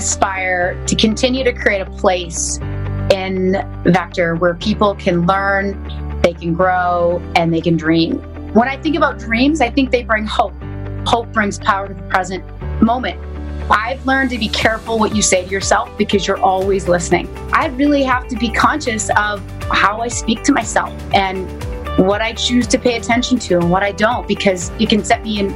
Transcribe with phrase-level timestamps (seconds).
[0.00, 2.56] aspire to continue to create a place
[3.12, 3.52] in
[3.84, 5.76] Vector where people can learn,
[6.22, 8.14] they can grow, and they can dream.
[8.54, 10.54] When I think about dreams, I think they bring hope.
[11.06, 12.42] Hope brings power to the present
[12.80, 13.20] moment.
[13.70, 17.28] I've learned to be careful what you say to yourself because you're always listening.
[17.52, 21.46] I really have to be conscious of how I speak to myself and
[21.98, 25.22] what I choose to pay attention to and what I don't because it can set
[25.22, 25.48] me in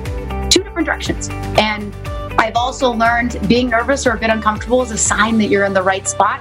[0.51, 1.31] two different directions.
[1.59, 1.95] And
[2.39, 5.73] I've also learned being nervous or a bit uncomfortable is a sign that you're in
[5.73, 6.41] the right spot.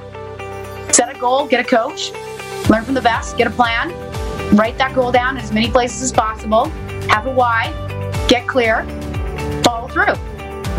[0.93, 2.11] Set a goal, get a coach,
[2.69, 3.91] learn from the best, get a plan,
[4.55, 6.65] write that goal down in as many places as possible,
[7.09, 7.71] have a why,
[8.27, 8.83] get clear,
[9.63, 10.15] follow through.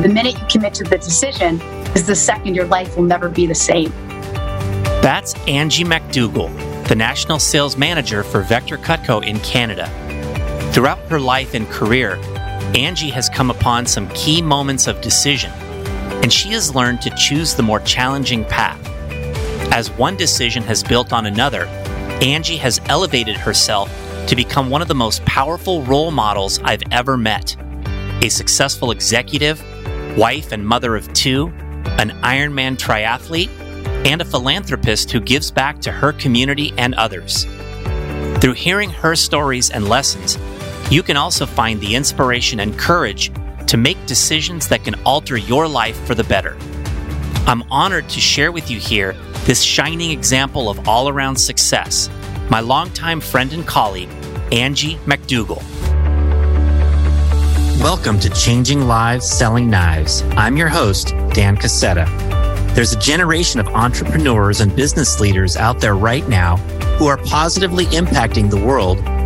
[0.03, 1.61] The minute you commit to the decision
[1.95, 3.91] is the second your life will never be the same.
[5.01, 9.89] That's Angie McDougall, the National Sales Manager for Vector Cutco in Canada.
[10.73, 12.19] Throughout her life and career,
[12.75, 15.53] Angie has come upon some key moments of decision,
[16.23, 18.81] and she has learned to choose the more challenging path.
[19.73, 21.67] As one decision has built on another,
[22.21, 23.89] Angie has elevated herself
[24.27, 27.57] to become one of the most powerful role models I've ever met.
[28.23, 29.63] A successful executive,
[30.17, 31.49] wife and mother of two,
[31.99, 33.51] an Ironman triathlete,
[34.05, 37.45] and a philanthropist who gives back to her community and others.
[38.41, 40.39] Through hearing her stories and lessons,
[40.91, 43.33] you can also find the inspiration and courage
[43.67, 46.57] to make decisions that can alter your life for the better.
[47.47, 52.11] I'm honored to share with you here this shining example of all around success,
[52.51, 54.11] my longtime friend and colleague,
[54.53, 55.63] Angie McDougall.
[57.81, 60.23] Welcome to Changing Lives Selling Knives.
[60.37, 62.07] I'm your host, Dan Cassetta.
[62.75, 66.57] There's a generation of entrepreneurs and business leaders out there right now
[66.99, 68.99] who are positively impacting the world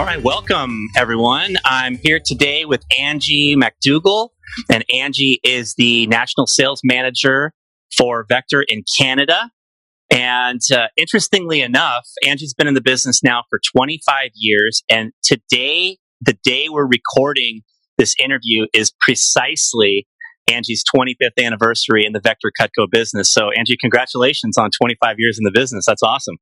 [0.00, 1.56] All right, welcome everyone.
[1.66, 4.30] I'm here today with Angie McDougall,
[4.70, 7.52] and Angie is the National Sales Manager
[7.98, 9.50] for Vector in Canada.
[10.10, 14.82] And uh, interestingly enough, Angie's been in the business now for 25 years.
[14.88, 17.60] And today, the day we're recording
[17.98, 20.06] this interview is precisely
[20.50, 23.30] Angie's 25th anniversary in the Vector Cutco business.
[23.30, 25.84] So, Angie, congratulations on 25 years in the business.
[25.84, 26.36] That's awesome.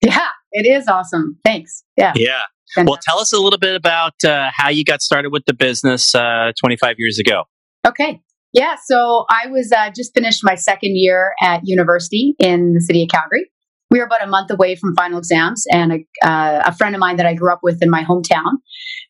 [0.00, 1.40] Yeah, it is awesome.
[1.44, 1.82] Thanks.
[1.96, 2.12] Yeah.
[2.14, 2.42] Yeah.
[2.76, 6.14] Well, tell us a little bit about uh, how you got started with the business
[6.14, 7.44] uh, 25 years ago.
[7.86, 8.20] Okay.
[8.52, 8.76] Yeah.
[8.84, 13.08] So I was uh, just finished my second year at university in the city of
[13.08, 13.50] Calgary.
[13.90, 17.00] We were about a month away from final exams, and a, uh, a friend of
[17.00, 18.52] mine that I grew up with in my hometown,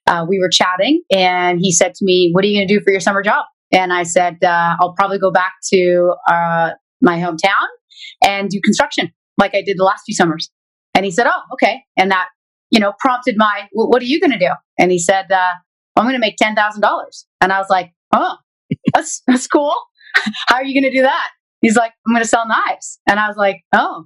[0.07, 2.83] uh, we were chatting, and he said to me, "What are you going to do
[2.83, 6.15] for your summer job?" And I said, uh, "I'll probably go back to
[7.03, 7.67] my hometown
[8.25, 10.49] and do construction, like I did the last few summers."
[10.95, 12.29] And he said, "Oh, okay." And that
[12.71, 14.51] you know, prompted my, well, what are you going to do?
[14.79, 15.53] And he said, uh,
[15.97, 16.55] I'm going to make $10,000.
[17.41, 18.37] And I was like, oh,
[18.95, 19.75] that's, that's cool.
[20.49, 21.29] How are you going to do that?
[21.61, 22.99] He's like, I'm going to sell knives.
[23.09, 24.05] And I was like, oh,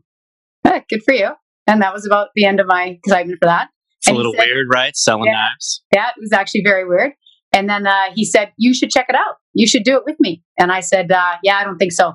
[0.64, 1.30] yeah, good for you.
[1.66, 3.68] And that was about the end of my excitement for that.
[4.00, 4.96] It's and a little said, weird, right?
[4.96, 5.82] Selling yeah, knives.
[5.94, 7.12] Yeah, it was actually very weird.
[7.52, 9.36] And then uh, he said, You should check it out.
[9.54, 10.42] You should do it with me.
[10.58, 12.14] And I said, uh, Yeah, I don't think so.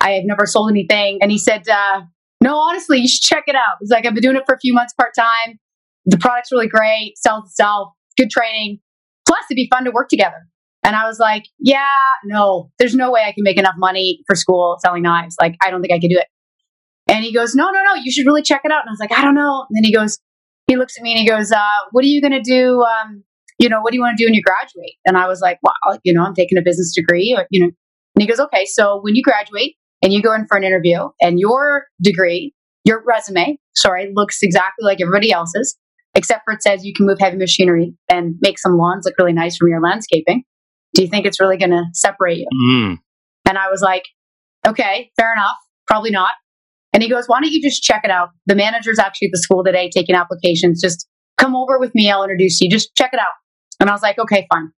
[0.00, 1.18] I have never sold anything.
[1.20, 2.00] And he said, uh,
[2.42, 3.76] No, honestly, you should check it out.
[3.80, 5.58] He's like, I've been doing it for a few months part time
[6.06, 8.80] the product's really great, sells itself, good training.
[9.26, 10.46] Plus, it'd be fun to work together.
[10.84, 11.90] And I was like, yeah,
[12.24, 15.36] no, there's no way I can make enough money for school selling knives.
[15.40, 16.26] Like, I don't think I could do it.
[17.08, 18.82] And he goes, no, no, no, you should really check it out.
[18.82, 19.66] And I was like, I don't know.
[19.68, 20.18] And then he goes,
[20.66, 22.82] he looks at me and he goes, uh, what are you going to do?
[22.82, 23.24] Um,
[23.58, 24.94] you know, what do you want to do when you graduate?
[25.04, 27.70] And I was like, well, you know, I'm taking a business degree, or, you know,
[28.14, 31.08] and he goes, okay, so when you graduate and you go in for an interview
[31.20, 32.54] and your degree,
[32.84, 35.76] your resume, sorry, looks exactly like everybody else's,
[36.18, 39.32] except for it says you can move heavy machinery and make some lawns look really
[39.32, 40.42] nice from your landscaping.
[40.94, 42.48] Do you think it's really going to separate you?
[42.52, 42.98] Mm.
[43.48, 44.02] And I was like,
[44.66, 45.56] okay, fair enough.
[45.86, 46.32] Probably not.
[46.92, 48.30] And he goes, why don't you just check it out?
[48.46, 50.82] The manager's actually at the school today taking applications.
[50.82, 51.06] Just
[51.36, 52.10] come over with me.
[52.10, 52.68] I'll introduce you.
[52.68, 53.34] Just check it out.
[53.78, 54.70] And I was like, okay, fine.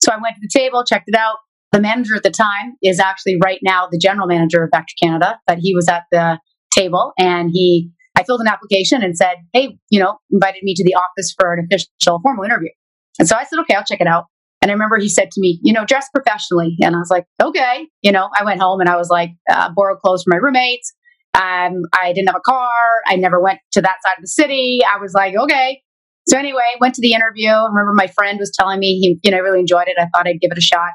[0.00, 1.38] So I went to the table, checked it out.
[1.72, 5.40] The manager at the time is actually right now the general manager of Vector Canada,
[5.48, 6.38] but he was at the
[6.72, 7.90] table and he,
[8.26, 11.66] filled an application and said, hey, you know, invited me to the office for an
[11.70, 12.70] official formal interview.
[13.18, 14.24] And so I said, okay, I'll check it out.
[14.62, 16.76] And I remember he said to me, you know, dress professionally.
[16.80, 17.86] And I was like, okay.
[18.02, 20.92] You know, I went home and I was like, uh, borrowed clothes from my roommates.
[21.34, 22.68] Um, I didn't have a car.
[23.06, 24.80] I never went to that side of the city.
[24.82, 25.82] I was like, okay.
[26.26, 27.50] So anyway, went to the interview.
[27.50, 29.96] I remember my friend was telling me he, you know, really enjoyed it.
[29.98, 30.92] I thought I'd give it a shot.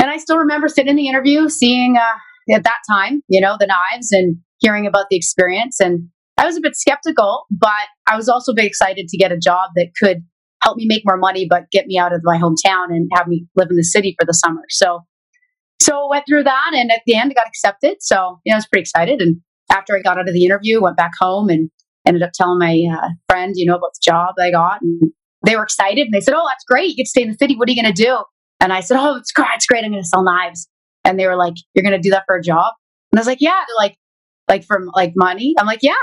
[0.00, 3.56] And I still remember sitting in the interview, seeing uh, at that time, you know,
[3.58, 5.80] the knives and hearing about the experience.
[5.80, 6.08] And
[6.40, 9.70] I was a bit skeptical, but I was also very excited to get a job
[9.76, 10.24] that could
[10.62, 13.46] help me make more money, but get me out of my hometown and have me
[13.56, 14.62] live in the city for the summer.
[14.70, 15.00] So,
[15.82, 17.98] so I went through that, and at the end, I got accepted.
[18.00, 19.20] So, you know, I was pretty excited.
[19.20, 21.70] And after I got out of the interview, went back home and
[22.06, 25.12] ended up telling my uh, friend, you know, about the job I got, and
[25.44, 26.06] they were excited.
[26.06, 26.88] And they said, "Oh, that's great!
[26.88, 27.54] You get to stay in the city.
[27.54, 28.24] What are you going to do?"
[28.60, 29.48] And I said, "Oh, it's great!
[29.56, 29.84] It's great!
[29.84, 30.68] I'm going to sell knives."
[31.04, 32.72] And they were like, "You're going to do that for a job?"
[33.12, 33.98] And I was like, "Yeah." They're like,
[34.48, 35.94] "Like for like money?" I'm like, "Yeah."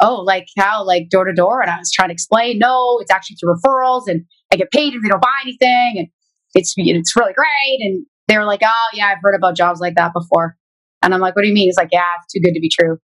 [0.00, 1.60] Oh, like how, like door to door.
[1.60, 4.94] And I was trying to explain, no, it's actually through referrals and I get paid
[4.94, 5.94] if they don't buy anything.
[5.98, 6.08] And
[6.54, 7.78] it's, it's really great.
[7.80, 10.56] And they were like, oh, yeah, I've heard about jobs like that before.
[11.02, 11.68] And I'm like, what do you mean?
[11.68, 12.98] It's like, yeah, it's too good to be true.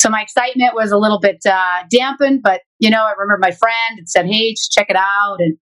[0.00, 3.50] So my excitement was a little bit uh, dampened, but you know, I remember my
[3.50, 5.56] friend had said, "Hey, just check it out," and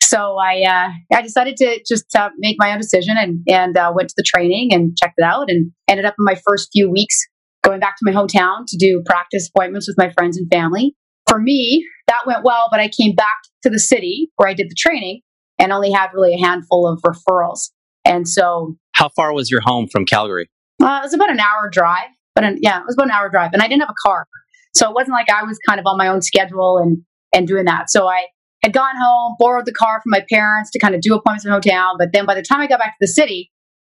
[0.00, 3.92] so I uh, I decided to just uh, make my own decision and and uh,
[3.94, 6.88] went to the training and checked it out, and ended up in my first few
[6.88, 7.26] weeks
[7.62, 10.94] going back to my hometown to do practice appointments with my friends and family.
[11.28, 14.68] For me, that went well, but I came back to the city where I did
[14.68, 15.20] the training
[15.58, 17.70] and only had really a handful of referrals.
[18.04, 20.50] And so, how far was your home from Calgary?
[20.82, 23.28] Uh, it was about an hour drive, but an, yeah, it was about an hour
[23.28, 24.26] drive, and I didn't have a car,
[24.74, 26.98] so it wasn't like I was kind of on my own schedule and
[27.32, 27.90] and doing that.
[27.90, 28.26] So I
[28.62, 31.52] had gone home, borrowed the car from my parents to kind of do appointments in
[31.52, 33.52] hometown, but then by the time I got back to the city,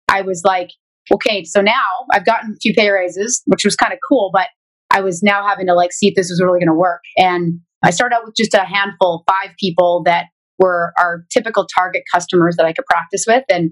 [0.09, 0.69] I was like,
[1.13, 1.74] okay, so now
[2.12, 4.48] I've gotten a few pay raises, which was kind of cool, but
[4.92, 7.01] I was now having to like see if this was really going to work.
[7.18, 10.25] And I started out with just a handful, five people that
[10.59, 13.44] were our typical target customers that I could practice with.
[13.50, 13.71] And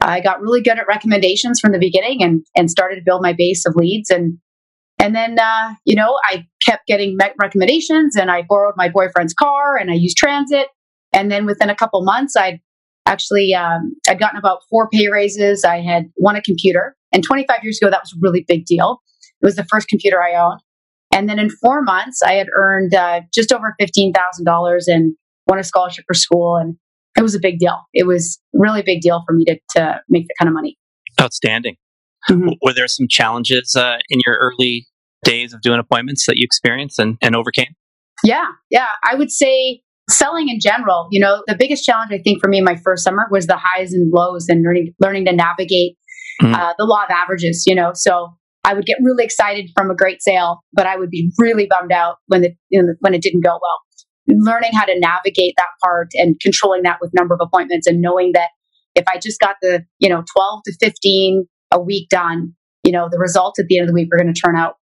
[0.00, 3.34] I got really good at recommendations from the beginning and, and started to build my
[3.36, 4.10] base of leads.
[4.10, 4.38] And,
[4.98, 9.76] and then, uh, you know, I kept getting recommendations and I borrowed my boyfriend's car
[9.76, 10.68] and I used transit.
[11.12, 12.60] And then within a couple months, I'd
[13.06, 15.64] actually um, I'd gotten about four pay raises.
[15.64, 19.00] I had won a computer, and 25 years ago that was a really big deal.
[19.42, 20.60] It was the first computer I owned,
[21.12, 25.14] and then in four months I had earned uh, just over fifteen thousand dollars and
[25.46, 26.76] won a scholarship for school, and
[27.16, 27.80] it was a big deal.
[27.94, 30.76] It was really big deal for me to to make that kind of money.
[31.20, 31.76] Outstanding.
[32.28, 32.50] Mm-hmm.
[32.62, 34.86] Were there some challenges uh, in your early
[35.24, 37.74] days of doing appointments that you experienced and, and overcame?
[38.22, 38.88] Yeah, yeah.
[39.02, 42.60] I would say selling in general, you know, the biggest challenge I think for me
[42.60, 45.96] my first summer was the highs and lows and learning learning to navigate
[46.42, 46.54] mm-hmm.
[46.54, 47.64] uh, the law of averages.
[47.66, 48.28] You know, so
[48.64, 51.92] I would get really excited from a great sale, but I would be really bummed
[51.92, 53.80] out when the you know, when it didn't go well.
[54.28, 58.32] Learning how to navigate that part and controlling that with number of appointments and knowing
[58.34, 58.50] that
[58.94, 62.54] if I just got the you know twelve to fifteen a week done,
[62.84, 64.74] you know, the results at the end of the week were going to turn out.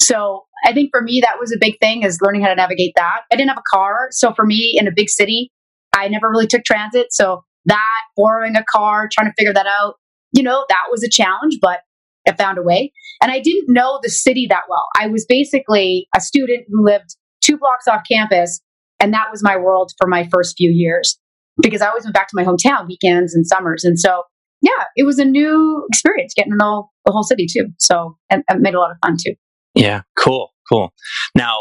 [0.00, 2.92] So I think for me, that was a big thing is learning how to navigate
[2.96, 3.20] that.
[3.32, 4.08] I didn't have a car.
[4.10, 5.52] So for me in a big city,
[5.94, 7.08] I never really took transit.
[7.10, 9.94] So that, borrowing a car, trying to figure that out,
[10.32, 11.80] you know, that was a challenge, but
[12.26, 12.92] I found a way.
[13.22, 14.86] And I didn't know the city that well.
[14.98, 18.60] I was basically a student who lived two blocks off campus.
[19.00, 21.18] And that was my world for my first few years
[21.60, 23.84] because I always went back to my hometown weekends and summers.
[23.84, 24.22] And so,
[24.62, 27.68] yeah, it was a new experience getting to know the whole city too.
[27.78, 29.34] So, and it made a lot of fun too.
[29.76, 30.92] Yeah, cool, cool.
[31.34, 31.60] Now,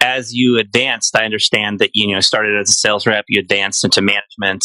[0.00, 3.84] as you advanced, I understand that you know started as a sales rep, you advanced
[3.84, 4.64] into management,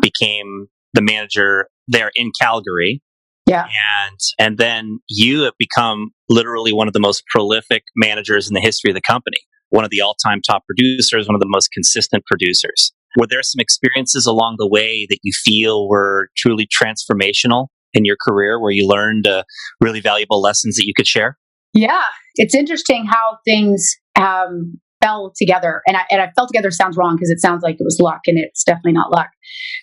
[0.00, 3.02] became the manager there in Calgary.
[3.46, 3.64] Yeah.
[3.64, 8.60] And and then you have become literally one of the most prolific managers in the
[8.60, 9.38] history of the company.
[9.70, 12.92] One of the all-time top producers, one of the most consistent producers.
[13.16, 18.16] Were there some experiences along the way that you feel were truly transformational in your
[18.26, 19.44] career where you learned uh,
[19.80, 21.38] really valuable lessons that you could share?
[21.74, 22.02] Yeah,
[22.36, 25.82] it's interesting how things um, fell together.
[25.86, 28.20] And I, and I fell together sounds wrong because it sounds like it was luck,
[28.26, 29.28] and it's definitely not luck.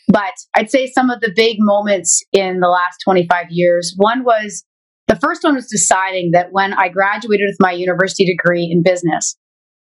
[0.07, 4.63] But I'd say some of the big moments in the last 25 years one was
[5.07, 9.35] the first one was deciding that when I graduated with my university degree in business,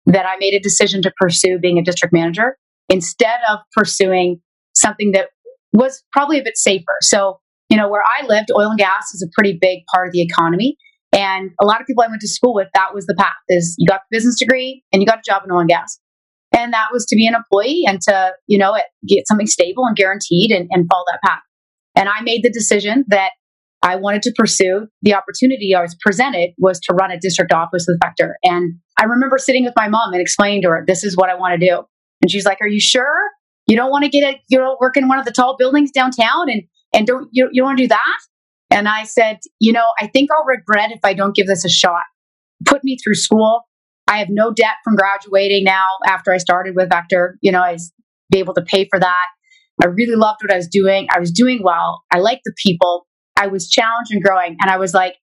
[0.06, 2.58] that I made a decision to pursue being a district manager
[2.90, 4.40] instead of pursuing
[4.76, 5.30] something that
[5.74, 6.96] was probably a bit safer.
[7.02, 10.14] So you know, where I lived, oil and gas is a pretty big part of
[10.14, 10.78] the economy.
[11.16, 13.76] And a lot of people I went to school with, that was the path is
[13.78, 15.98] you got the business degree and you got a job in oil and gas.
[16.56, 19.96] And that was to be an employee and to, you know, get something stable and
[19.96, 21.42] guaranteed and, and follow that path.
[21.96, 23.32] And I made the decision that
[23.82, 27.86] I wanted to pursue the opportunity I was presented was to run a district office
[27.88, 28.38] with Vector.
[28.44, 31.36] And I remember sitting with my mom and explaining to her, this is what I
[31.36, 31.84] want to do.
[32.22, 33.30] And she's like, are you sure
[33.68, 35.92] you don't want to get a, you know, work in one of the tall buildings
[35.92, 38.18] downtown and, and don't, you, you don't want to do that?
[38.72, 41.70] And I said, you know, I think I'll regret if I don't give this a
[41.70, 42.04] shot.
[42.66, 43.62] Put me through school.
[44.08, 47.38] I have no debt from graduating now after I started with Vector.
[47.42, 47.92] You know, I was
[48.34, 49.26] able to pay for that.
[49.84, 51.08] I really loved what I was doing.
[51.14, 52.04] I was doing well.
[52.12, 53.08] I liked the people.
[53.36, 54.58] I was challenged and growing.
[54.62, 55.16] And I was like,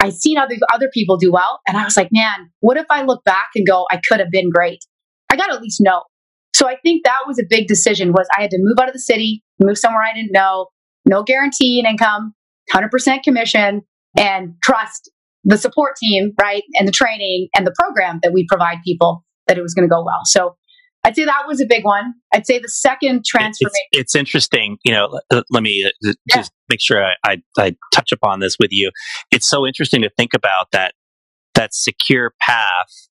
[0.00, 1.60] I seen other other people do well.
[1.66, 4.30] And I was like, man, what if I look back and go, I could have
[4.30, 4.84] been great?
[5.30, 6.02] I got to at least know.
[6.54, 8.92] So I think that was a big decision was I had to move out of
[8.92, 10.68] the city, move somewhere I didn't know,
[11.06, 12.34] no guarantee in income,
[12.72, 13.82] 100% commission
[14.16, 15.10] and trust
[15.44, 16.62] the support team, right?
[16.78, 19.92] And the training and the program that we provide people that it was going to
[19.92, 20.20] go well.
[20.24, 20.56] So
[21.04, 22.14] I'd say that was a big one.
[22.32, 23.72] I'd say the second transformation.
[23.92, 24.78] It's, it's interesting.
[24.84, 28.70] You know, let me uh, just make sure I, I, I, touch upon this with
[28.72, 28.90] you.
[29.30, 30.94] It's so interesting to think about that,
[31.54, 33.08] that secure path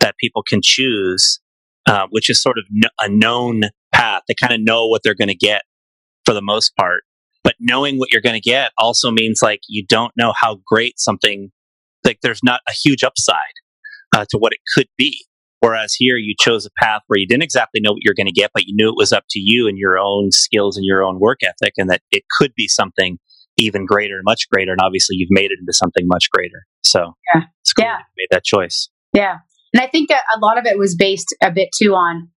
[0.00, 1.40] that people can choose,
[1.86, 2.64] uh, which is sort of
[3.00, 3.62] a known
[3.92, 4.22] path.
[4.26, 5.62] They kind of know what they're going to get
[6.24, 7.04] for the most part.
[7.44, 10.98] But knowing what you're going to get also means like you don't know how great
[10.98, 11.50] something,
[12.04, 13.36] like there's not a huge upside
[14.14, 15.24] uh, to what it could be.
[15.60, 18.32] Whereas here you chose a path where you didn't exactly know what you're going to
[18.32, 21.02] get, but you knew it was up to you and your own skills and your
[21.02, 23.18] own work ethic, and that it could be something
[23.56, 24.70] even greater, and much greater.
[24.70, 26.64] And obviously, you've made it into something much greater.
[26.84, 27.98] So yeah, it's cool yeah.
[28.16, 28.88] made that choice.
[29.12, 29.38] Yeah,
[29.74, 32.30] and I think that a lot of it was based a bit too on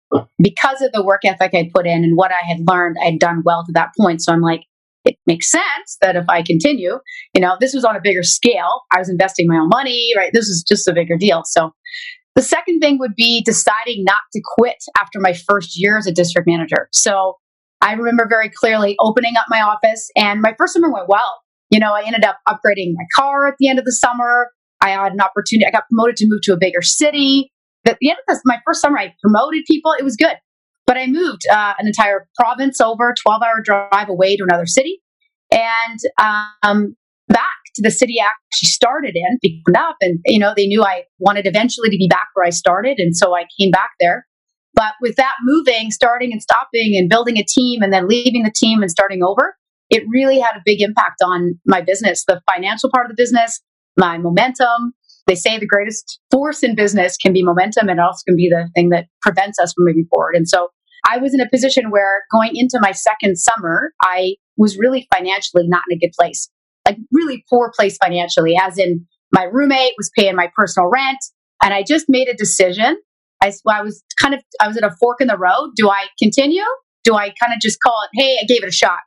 [0.41, 2.95] because of the work ethic I put in and what I had learned.
[3.03, 4.63] I'd done well to that point, so I'm like,
[5.09, 6.99] it makes sense that if I continue,
[7.33, 8.81] you know, this was on a bigger scale.
[8.93, 10.31] I was investing my own money, right?
[10.33, 11.41] This is just a bigger deal.
[11.45, 11.71] So
[12.35, 16.11] the second thing would be deciding not to quit after my first year as a
[16.11, 16.87] district manager.
[16.91, 17.37] So
[17.81, 21.41] I remember very clearly opening up my office and my first summer went well.
[21.71, 24.51] You know, I ended up upgrading my car at the end of the summer.
[24.81, 25.65] I had an opportunity.
[25.65, 27.51] I got promoted to move to a bigger city.
[27.85, 29.93] At the end of this, my first summer, I promoted people.
[29.97, 30.35] It was good.
[30.89, 34.99] But I moved uh, an entire province over, 12 hour drive away to another city,
[35.51, 36.95] and um,
[37.27, 41.03] back to the city I actually started in, up, and you know they knew I
[41.19, 44.25] wanted eventually to be back where I started, and so I came back there.
[44.73, 48.53] But with that moving, starting and stopping, and building a team, and then leaving the
[48.55, 49.57] team and starting over,
[49.91, 53.61] it really had a big impact on my business, the financial part of the business,
[53.95, 54.93] my momentum.
[55.27, 58.67] They say the greatest force in business can be momentum, and also can be the
[58.73, 60.33] thing that prevents us from moving forward.
[60.33, 60.69] And so
[61.09, 65.63] I was in a position where going into my second summer, I was really financially
[65.67, 66.49] not in a good place,
[66.85, 71.17] like really poor place financially, as in my roommate was paying my personal rent.
[71.63, 72.97] And I just made a decision.
[73.41, 75.71] I, I was kind of, I was at a fork in the road.
[75.75, 76.63] Do I continue?
[77.03, 78.99] Do I kind of just call it, hey, I gave it a shot?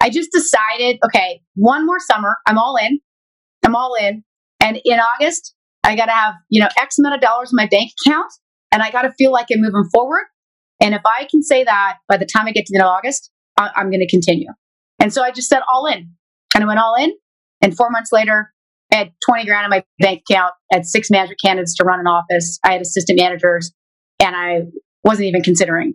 [0.00, 3.00] I just decided, okay, one more summer, I'm all in.
[3.64, 4.22] I'm all in.
[4.60, 7.66] And in August, I got to have, you know, X amount of dollars in my
[7.66, 8.32] bank account
[8.72, 10.24] and I got to feel like I'm moving forward.
[10.80, 12.92] And if I can say that by the time I get to the end of
[12.92, 14.50] August, I- I'm going to continue.
[14.98, 16.10] And so I just said all in.
[16.54, 17.12] And I went all in.
[17.60, 18.52] And four months later,
[18.92, 21.98] I had 20 grand in my bank account, I had six management candidates to run
[21.98, 23.72] an office, I had assistant managers,
[24.20, 24.60] and I
[25.02, 25.94] wasn't even considering,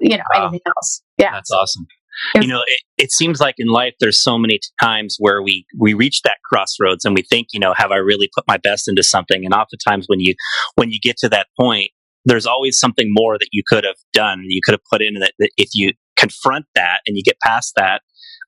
[0.00, 0.44] you know, wow.
[0.44, 1.02] anything else.
[1.16, 1.32] Yeah.
[1.32, 1.86] That's awesome.
[2.34, 5.94] you know, it, it seems like in life there's so many times where we we
[5.94, 9.02] reach that crossroads and we think, you know, have I really put my best into
[9.02, 9.44] something?
[9.44, 10.34] And oftentimes when you
[10.74, 11.90] when you get to that point,
[12.24, 15.32] there's always something more that you could have done, you could have put in that,
[15.38, 18.02] that if you confront that and you get past that,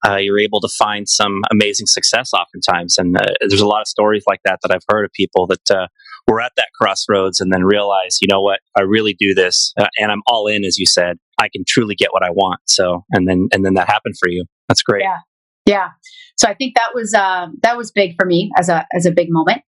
[0.07, 2.99] uh, you're able to find some amazing success oftentimes.
[2.99, 5.71] And uh, there's a lot of stories like that that I've heard of people that
[5.71, 5.87] uh,
[6.27, 9.89] were at that crossroads and then realize, you know what, I really do this uh,
[9.99, 11.19] and I'm all in, as you said.
[11.41, 12.61] I can truly get what I want.
[12.67, 14.45] So, and then and then that happened for you.
[14.69, 15.03] That's great.
[15.03, 15.19] Yeah,
[15.67, 15.89] yeah.
[16.37, 19.11] So I think that was um, that was big for me as a as a
[19.11, 19.63] big moment.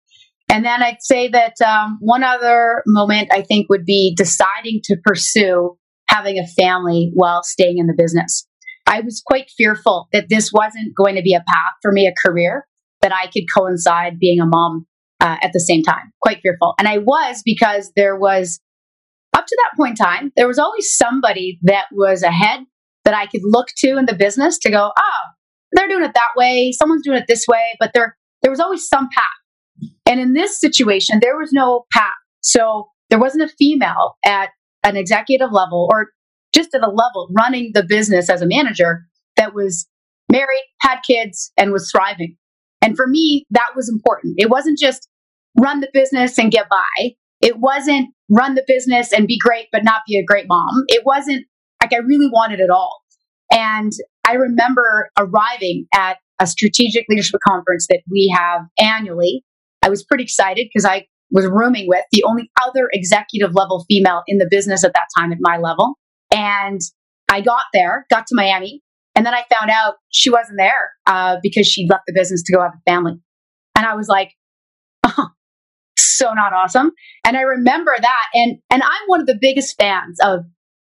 [0.50, 4.98] And then I'd say that um, one other moment I think would be deciding to
[5.04, 8.48] pursue having a family while staying in the business.
[8.86, 12.14] I was quite fearful that this wasn't going to be a path for me, a
[12.28, 12.68] career
[13.02, 14.86] that I could coincide being a mom
[15.22, 16.12] uh, at the same time.
[16.22, 16.76] Quite fearful.
[16.78, 18.60] And I was because there was,
[19.34, 22.60] up to that point in time, there was always somebody that was ahead
[23.06, 25.24] that I could look to in the business to go, oh,
[25.72, 26.72] they're doing it that way.
[26.72, 27.76] Someone's doing it this way.
[27.80, 29.24] But there, there was always some path.
[30.06, 32.12] And in this situation, there was no path.
[32.42, 34.50] So there wasn't a female at
[34.84, 36.10] an executive level or
[36.54, 39.06] just at a level running the business as a manager
[39.38, 39.88] that was
[40.32, 42.36] married, had kids, and was thriving.
[42.82, 44.36] And for me, that was important.
[44.38, 45.08] It wasn't just
[45.60, 47.12] run the business and get by.
[47.42, 50.84] It wasn't run the business and be great, but not be a great mom.
[50.88, 51.46] It wasn't
[51.82, 53.02] like I really wanted it all.
[53.52, 53.92] And
[54.26, 59.44] I remember arriving at a strategic leadership conference that we have annually.
[59.84, 64.24] I was pretty excited because I was rooming with the only other executive level female
[64.28, 65.96] in the business at that time at my level.
[66.34, 66.80] And
[67.30, 68.82] I got there, got to Miami,
[69.16, 72.54] and then I found out she wasn't there uh, because she'd left the business to
[72.54, 73.14] go have a family.
[73.78, 74.32] And I was like,
[75.04, 75.30] oh,
[75.98, 76.92] so not awesome.
[77.26, 78.26] And I remember that.
[78.34, 80.40] And, and I'm one of the biggest fans of,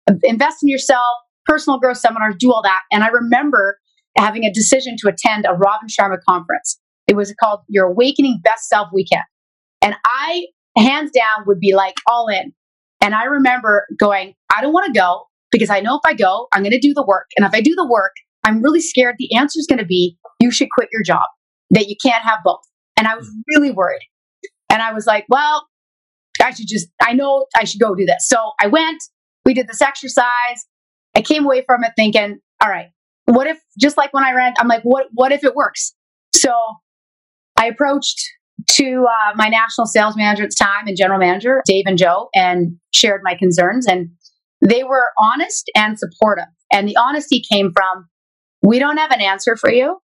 [0.08, 1.08] of invest in yourself,
[1.46, 2.82] personal growth seminars, do all that.
[2.92, 3.80] And I remember
[4.18, 6.80] having a decision to attend a Robin Sharma conference.
[7.10, 9.24] It was called Your Awakening Best Self Weekend.
[9.82, 10.46] And I,
[10.78, 12.54] hands down, would be like all in.
[13.02, 16.48] And I remember going, I don't want to go because I know if I go,
[16.54, 17.26] I'm going to do the work.
[17.36, 18.12] And if I do the work,
[18.44, 21.26] I'm really scared the answer is going to be you should quit your job,
[21.72, 22.62] that you can't have both.
[22.96, 23.42] And I was mm.
[23.56, 24.02] really worried.
[24.70, 25.68] And I was like, well,
[26.44, 28.28] I should just, I know I should go do this.
[28.28, 29.02] So I went,
[29.46, 30.28] we did this exercise.
[31.16, 32.90] I came away from it thinking, all right,
[33.26, 35.96] what if, just like when I ran, I'm like, what, what if it works?
[36.36, 36.54] So
[37.60, 38.22] I approached
[38.72, 42.30] to uh, my national sales manager at the time and general manager, Dave and Joe,
[42.34, 43.86] and shared my concerns.
[43.86, 44.10] And
[44.62, 46.46] they were honest and supportive.
[46.72, 48.08] And the honesty came from,
[48.62, 49.98] we don't have an answer for you.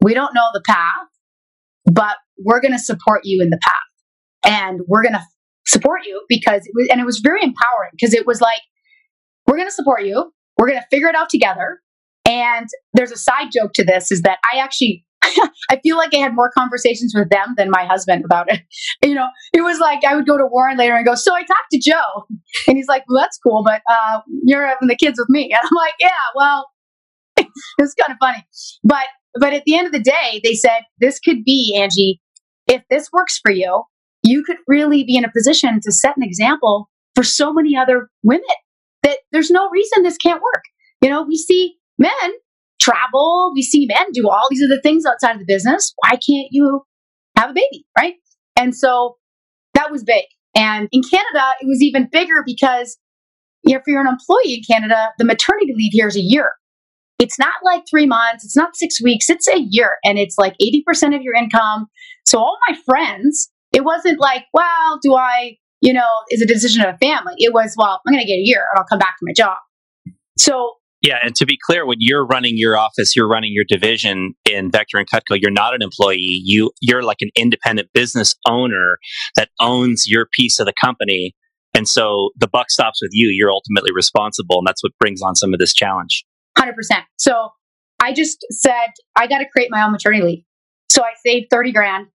[0.00, 1.06] We don't know the path,
[1.90, 4.52] but we're going to support you in the path.
[4.52, 5.24] And we're going to
[5.66, 8.60] support you because it was, and it was very empowering because it was like,
[9.46, 10.30] we're going to support you.
[10.58, 11.80] We're going to figure it out together.
[12.28, 15.05] And there's a side joke to this is that I actually
[15.70, 18.60] I feel like I had more conversations with them than my husband about it.
[19.02, 21.40] You know, it was like I would go to Warren later and go, "So I
[21.40, 22.26] talked to Joe,"
[22.66, 25.60] and he's like, "Well, that's cool, but uh, you're having the kids with me." And
[25.62, 26.68] I'm like, "Yeah, well,
[27.78, 28.44] it's kind of funny."
[28.82, 29.06] But
[29.38, 32.20] but at the end of the day, they said this could be Angie.
[32.66, 33.84] If this works for you,
[34.24, 38.08] you could really be in a position to set an example for so many other
[38.24, 38.44] women
[39.02, 40.64] that there's no reason this can't work.
[41.00, 42.10] You know, we see men
[42.86, 43.52] travel.
[43.54, 45.92] We see men do all these other things outside of the business.
[46.02, 46.82] Why can't you
[47.36, 47.84] have a baby?
[47.96, 48.14] Right.
[48.56, 49.16] And so
[49.74, 50.24] that was big.
[50.56, 52.96] And in Canada, it was even bigger because
[53.64, 56.52] you know, if you're an employee in Canada, the maternity leave here is a year.
[57.18, 59.96] It's not like three months, it's not six weeks, it's a year.
[60.04, 61.86] And it's like 80% of your income.
[62.26, 66.82] So all my friends, it wasn't like, well, do I, you know, is a decision
[66.82, 67.34] of a family.
[67.38, 69.32] It was, well, I'm going to get a year and I'll come back to my
[69.32, 69.56] job.
[70.38, 70.74] So
[71.06, 74.72] yeah, and to be clear, when you're running your office, you're running your division in
[74.72, 75.40] Vector and Cutco.
[75.40, 76.42] You're not an employee.
[76.44, 78.98] You you're like an independent business owner
[79.36, 81.32] that owns your piece of the company,
[81.74, 83.28] and so the buck stops with you.
[83.28, 86.24] You're ultimately responsible, and that's what brings on some of this challenge.
[86.58, 87.04] Hundred percent.
[87.18, 87.50] So
[88.02, 90.44] I just said I got to create my own maternity leave.
[90.90, 92.08] So I saved thirty grand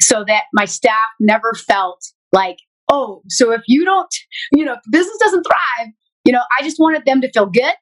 [0.00, 2.56] so that my staff never felt like,
[2.90, 4.12] oh, so if you don't,
[4.50, 5.92] you know, business doesn't thrive,
[6.24, 7.74] you know, I just wanted them to feel good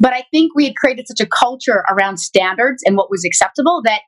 [0.00, 3.82] but I think we had created such a culture around standards and what was acceptable
[3.84, 4.00] that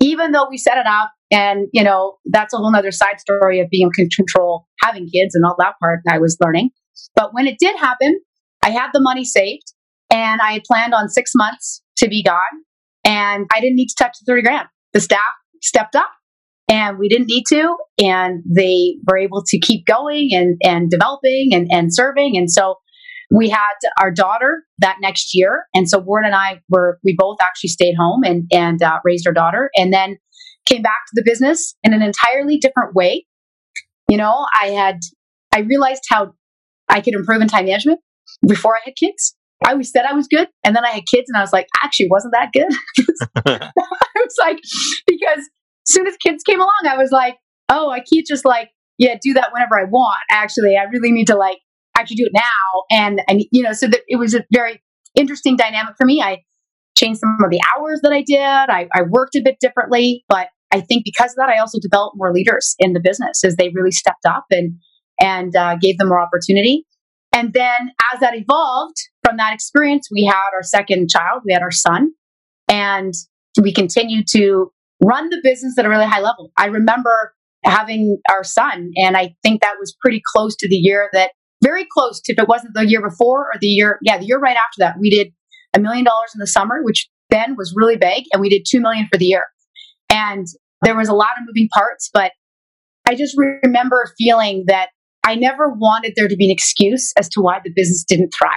[0.00, 3.60] even though we set it up and, you know, that's a whole other side story
[3.60, 6.70] of being in control, having kids and all that part I was learning.
[7.14, 8.18] But when it did happen,
[8.64, 9.72] I had the money saved
[10.10, 12.40] and I had planned on six months to be gone
[13.04, 14.68] and I didn't need to touch the 30 grand.
[14.94, 15.20] The staff
[15.62, 16.10] stepped up
[16.68, 21.50] and we didn't need to and they were able to keep going and, and developing
[21.52, 22.36] and, and serving.
[22.36, 22.76] And so
[23.30, 25.64] we had our daughter that next year.
[25.74, 29.26] And so Warren and I were, we both actually stayed home and, and uh, raised
[29.26, 30.16] our daughter and then
[30.64, 33.26] came back to the business in an entirely different way.
[34.08, 35.00] You know, I had,
[35.52, 36.34] I realized how
[36.88, 38.00] I could improve in time management
[38.46, 39.34] before I had kids.
[39.64, 40.48] I always said I was good.
[40.64, 42.72] And then I had kids and I was like, actually wasn't that good.
[43.46, 43.70] I
[44.16, 44.58] was like,
[45.06, 45.48] because as
[45.86, 47.36] soon as kids came along, I was like,
[47.68, 50.18] oh, I can't just like, yeah, do that whenever I want.
[50.30, 51.58] Actually, I really need to like
[51.96, 52.82] actually do it now.
[52.90, 54.82] And, and you know, so that it was a very
[55.14, 56.22] interesting dynamic for me.
[56.22, 56.42] I
[56.96, 58.40] changed some of the hours that I did.
[58.40, 62.16] I, I worked a bit differently, but I think because of that, I also developed
[62.16, 64.74] more leaders in the business as they really stepped up and,
[65.20, 66.84] and uh, gave them more opportunity.
[67.32, 71.62] And then as that evolved from that experience, we had our second child, we had
[71.62, 72.12] our son,
[72.68, 73.12] and
[73.62, 74.70] we continued to
[75.04, 76.50] run the business at a really high level.
[76.56, 81.10] I remember having our son, and I think that was pretty close to the year
[81.12, 84.26] that very close to if it wasn't the year before or the year, yeah, the
[84.26, 84.96] year right after that.
[85.00, 85.32] We did
[85.74, 88.80] a million dollars in the summer, which then was really big, and we did two
[88.80, 89.44] million for the year.
[90.10, 90.46] And
[90.82, 92.32] there was a lot of moving parts, but
[93.08, 94.90] I just remember feeling that
[95.24, 98.52] I never wanted there to be an excuse as to why the business didn't thrive.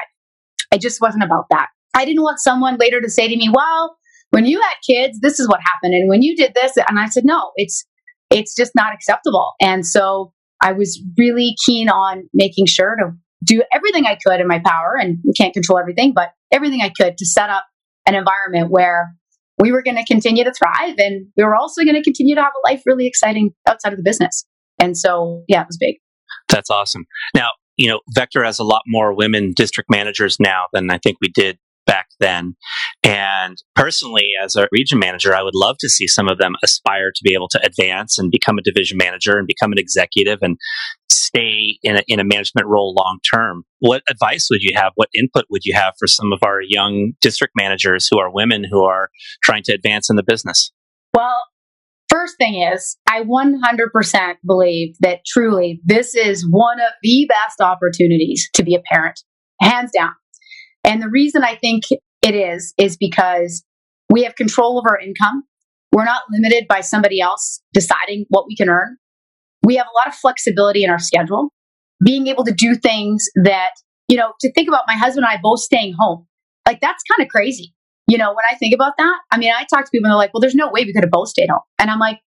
[0.71, 1.67] It just wasn't about that.
[1.95, 3.97] I didn't want someone later to say to me, well,
[4.29, 5.95] when you had kids, this is what happened.
[5.95, 7.85] And when you did this, and I said, no, it's,
[8.29, 9.53] it's just not acceptable.
[9.59, 10.31] And so
[10.61, 13.11] I was really keen on making sure to
[13.43, 16.89] do everything I could in my power and we can't control everything, but everything I
[16.89, 17.65] could to set up
[18.05, 19.13] an environment where
[19.57, 22.41] we were going to continue to thrive and we were also going to continue to
[22.41, 24.45] have a life really exciting outside of the business.
[24.79, 25.95] And so, yeah, it was big.
[26.47, 27.05] That's awesome.
[27.35, 31.17] Now, you know, Vector has a lot more women district managers now than I think
[31.21, 31.57] we did
[31.89, 32.55] back then.
[33.03, 37.11] And personally, as a region manager, I would love to see some of them aspire
[37.13, 40.57] to be able to advance and become a division manager and become an executive and
[41.09, 43.63] stay in a, in a management role long term.
[43.79, 44.91] What advice would you have?
[44.95, 48.63] What input would you have for some of our young district managers who are women
[48.69, 49.09] who are
[49.43, 50.71] trying to advance in the business?
[51.13, 51.41] Well,
[52.09, 58.49] First thing is, I 100% believe that truly this is one of the best opportunities
[58.55, 59.21] to be a parent,
[59.61, 60.13] hands down.
[60.83, 61.83] And the reason I think
[62.21, 63.63] it is, is because
[64.09, 65.43] we have control of our income.
[65.91, 68.97] We're not limited by somebody else deciding what we can earn.
[69.63, 71.51] We have a lot of flexibility in our schedule,
[72.03, 73.71] being able to do things that,
[74.07, 76.27] you know, to think about my husband and I both staying home.
[76.67, 77.73] Like that's kind of crazy.
[78.07, 80.17] You know, when I think about that, I mean, I talk to people and they're
[80.17, 81.61] like, well, there's no way we could have both stayed home.
[81.77, 82.19] And I'm like,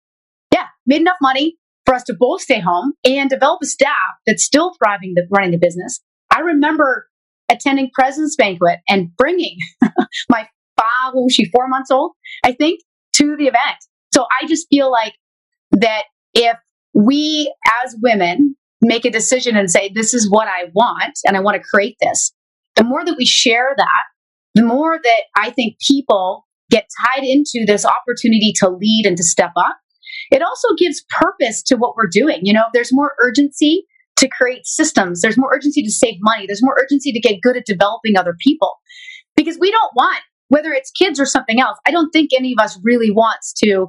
[0.53, 3.95] yeah, made enough money for us to both stay home and develop a staff
[4.27, 6.01] that's still thriving, the, running the business.
[6.31, 7.09] I remember
[7.51, 9.57] attending President's Banquet and bringing
[10.31, 12.13] my five, what was she, four months old,
[12.45, 12.81] I think,
[13.17, 13.79] to the event.
[14.15, 15.15] So I just feel like
[15.73, 16.57] that if
[16.95, 17.53] we
[17.85, 21.57] as women make a decision and say, this is what I want and I want
[21.57, 22.33] to create this,
[22.77, 24.03] the more that we share that,
[24.55, 29.23] the more that I think people get tied into this opportunity to lead and to
[29.23, 29.77] step up,
[30.31, 32.41] it also gives purpose to what we're doing.
[32.43, 33.87] You know, there's more urgency
[34.21, 35.21] to create systems.
[35.21, 36.47] There's more urgency to save money.
[36.47, 38.75] There's more urgency to get good at developing other people
[39.37, 42.63] because we don't want, whether it's kids or something else, I don't think any of
[42.63, 43.87] us really wants to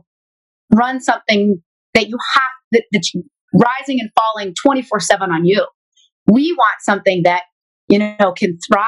[0.73, 1.61] run something
[1.93, 3.11] that you have that, that's
[3.53, 5.65] rising and falling 24 7 on you.
[6.27, 7.43] We want something that,
[7.89, 8.87] you know, can thrive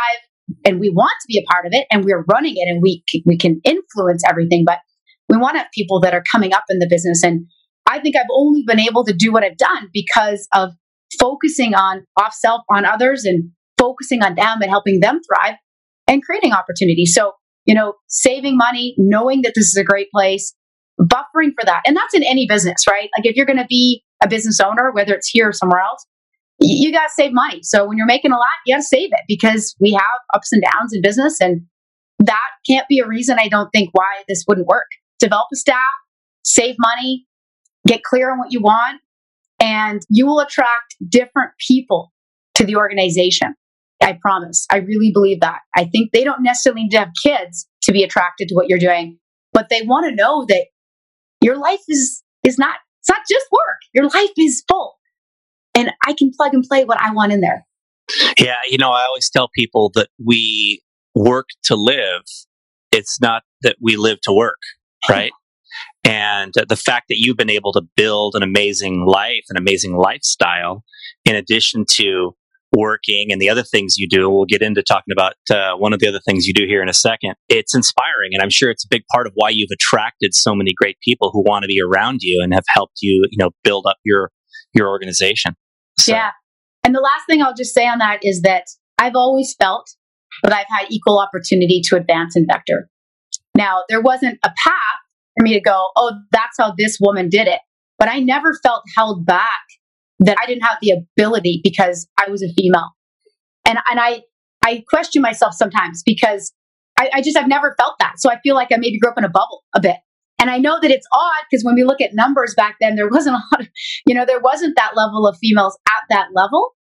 [0.65, 3.03] and we want to be a part of it and we're running it and we,
[3.25, 4.63] we can influence everything.
[4.65, 4.79] But
[5.27, 7.23] we want to have people that are coming up in the business.
[7.23, 7.47] And
[7.89, 10.71] I think I've only been able to do what I've done because of
[11.19, 15.55] focusing on off self on others and focusing on them and helping them thrive
[16.07, 17.13] and creating opportunities.
[17.13, 17.33] So,
[17.65, 20.53] you know, saving money, knowing that this is a great place,
[21.01, 21.81] buffering for that.
[21.85, 23.09] And that's in any business, right?
[23.17, 26.05] Like if you're going to be a business owner, whether it's here or somewhere else,
[26.59, 27.59] you, you got to save money.
[27.63, 30.51] So when you're making a lot, you got to save it because we have ups
[30.51, 31.39] and downs in business.
[31.41, 31.61] And
[32.19, 34.87] that can't be a reason I don't think why this wouldn't work.
[35.19, 35.91] Develop a staff,
[36.43, 37.25] save money,
[37.87, 39.01] get clear on what you want,
[39.63, 42.11] and you will attract different people
[42.55, 43.55] to the organization.
[44.01, 44.67] I promise.
[44.69, 45.59] I really believe that.
[45.75, 48.77] I think they don't necessarily need to have kids to be attracted to what you're
[48.77, 49.17] doing,
[49.53, 50.65] but they want to know that
[51.41, 53.79] your life is is not it's not just work.
[53.93, 54.95] Your life is full.
[55.75, 57.65] And I can plug and play what I want in there.
[58.37, 60.81] Yeah, you know, I always tell people that we
[61.15, 62.23] work to live.
[62.91, 64.59] It's not that we live to work,
[65.09, 65.31] right?
[66.03, 70.83] And the fact that you've been able to build an amazing life, an amazing lifestyle,
[71.25, 72.35] in addition to
[72.75, 75.99] working and the other things you do, we'll get into talking about uh, one of
[75.99, 77.35] the other things you do here in a second.
[77.47, 80.73] It's inspiring, and I'm sure it's a big part of why you've attracted so many
[80.75, 83.85] great people who want to be around you and have helped you, you know, build
[83.87, 84.31] up your
[84.73, 85.55] your organization.
[85.99, 86.13] So.
[86.13, 86.31] Yeah,
[86.83, 88.65] and the last thing I'll just say on that is that
[88.97, 89.89] I've always felt
[90.41, 92.89] that I've had equal opportunity to advance in Vector.
[93.55, 95.02] Now, there wasn't a path
[95.37, 97.59] for me to go, oh, that's how this woman did it.
[97.99, 99.61] But I never felt held back
[100.19, 102.89] that I didn't have the ability because I was a female.
[103.65, 104.21] And, and I,
[104.63, 106.53] I question myself sometimes because
[106.99, 108.13] I, I just, I've never felt that.
[108.17, 109.97] So I feel like I maybe grew up in a bubble a bit.
[110.39, 113.07] And I know that it's odd because when we look at numbers back then, there
[113.09, 113.67] wasn't a lot of,
[114.05, 116.71] you know, there wasn't that level of females at that level.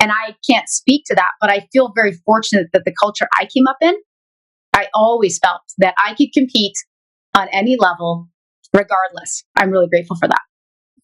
[0.00, 3.44] And I can't speak to that, but I feel very fortunate that the culture I
[3.44, 3.94] came up in,
[4.74, 6.74] I always felt that I could compete
[7.36, 8.28] on any level,
[8.72, 9.44] regardless.
[9.56, 10.42] I'm really grateful for that.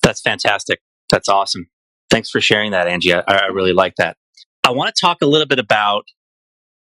[0.02, 0.80] That's fantastic.
[1.10, 1.66] That's awesome.
[2.10, 3.12] Thanks for sharing that, Angie.
[3.12, 4.16] I, I really like that.
[4.64, 6.04] I want to talk a little bit about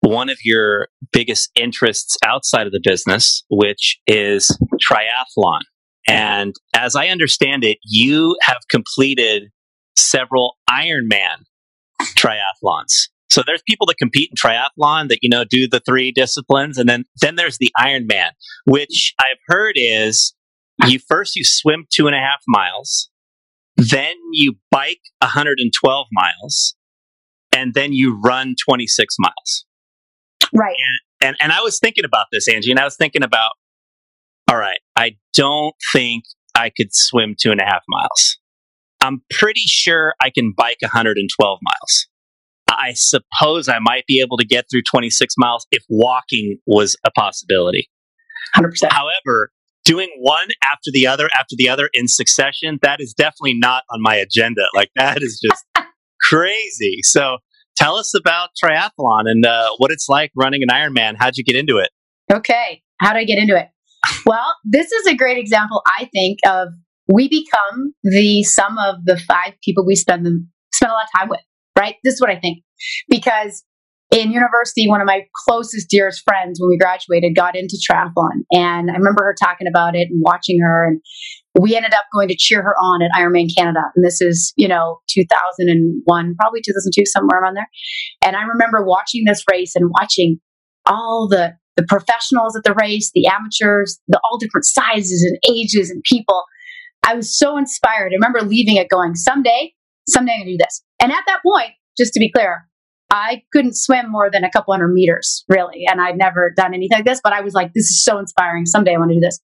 [0.02, 5.62] one of your biggest interests outside of the business, which is triathlon.
[6.08, 9.44] And as I understand it, you have completed
[9.96, 11.46] several Ironman
[12.18, 13.08] triathlons.
[13.34, 16.88] So there's people that compete in triathlon that you know do the three disciplines, and
[16.88, 18.30] then then there's the Ironman,
[18.66, 20.36] which I've heard is
[20.86, 23.10] you first you swim two and a half miles,
[23.76, 26.76] then you bike 112 miles,
[27.52, 29.66] and then you run 26 miles.
[30.54, 30.76] Right.
[31.20, 33.54] And, and and I was thinking about this, Angie, and I was thinking about
[34.48, 34.80] All right.
[34.96, 38.38] I don't think I could swim two and a half miles.
[39.02, 42.08] I'm pretty sure I can bike 112 miles.
[42.78, 47.12] I suppose I might be able to get through 26 miles if walking was a
[47.12, 47.90] possibility.
[48.56, 48.92] 100%.
[48.92, 49.52] However,
[49.86, 54.02] doing one after the other after the other in succession, that is definitely not on
[54.02, 54.64] my agenda.
[54.76, 55.66] Like that is just
[56.22, 57.00] crazy.
[57.04, 57.38] So
[57.76, 61.16] tell us about triathlon and uh, what it's like running an Ironman.
[61.18, 61.90] How'd you get into it?
[62.32, 62.82] Okay.
[63.00, 63.68] How did I get into it?
[64.26, 66.70] Well, this is a great example, I think, of
[67.12, 71.20] we become the sum of the five people we spend them spend a lot of
[71.20, 71.40] time with,
[71.78, 71.96] right?
[72.04, 72.64] This is what I think.
[73.10, 73.64] Because
[74.12, 78.44] in university, one of my closest, dearest friends when we graduated got into triathlon.
[78.52, 80.86] And I remember her talking about it and watching her.
[80.86, 81.02] And
[81.60, 83.82] we ended up going to cheer her on at Ironman Canada.
[83.96, 87.70] And this is, you know, 2001, probably 2002, somewhere around there.
[88.24, 90.40] And I remember watching this race and watching
[90.86, 95.90] all the the professionals at the race, the amateurs, the all different sizes and ages
[95.90, 96.44] and people.
[97.04, 98.12] I was so inspired.
[98.12, 99.74] I remember leaving it going, someday,
[100.08, 100.84] someday I'm gonna do this.
[101.02, 102.68] And at that point, just to be clear,
[103.12, 105.84] I couldn't swim more than a couple hundred meters, really.
[105.88, 108.66] And I'd never done anything like this, but I was like, this is so inspiring.
[108.66, 109.40] Someday I want to do this.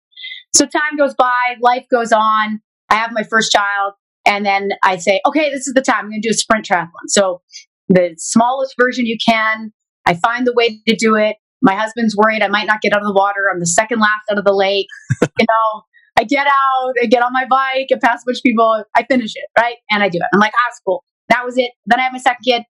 [0.55, 2.61] So time goes by, life goes on.
[2.89, 3.93] I have my first child,
[4.25, 6.05] and then I say, okay, this is the time.
[6.05, 7.07] I'm going to do a sprint triathlon.
[7.07, 7.41] So
[7.89, 9.71] the smallest version you can.
[10.05, 11.35] I find the way to do it.
[11.61, 13.49] My husband's worried I might not get out of the water.
[13.51, 14.87] I'm the second last out of the lake.
[15.21, 15.81] you know,
[16.19, 19.05] I get out, I get on my bike, I pass a bunch of people, I
[19.09, 19.77] finish it, right?
[19.89, 20.27] And I do it.
[20.33, 21.03] I'm like, ah, cool.
[21.29, 21.71] That was it.
[21.85, 22.63] Then I have my second kid.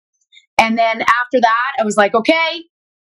[0.59, 2.63] And then after that, I was like, okay,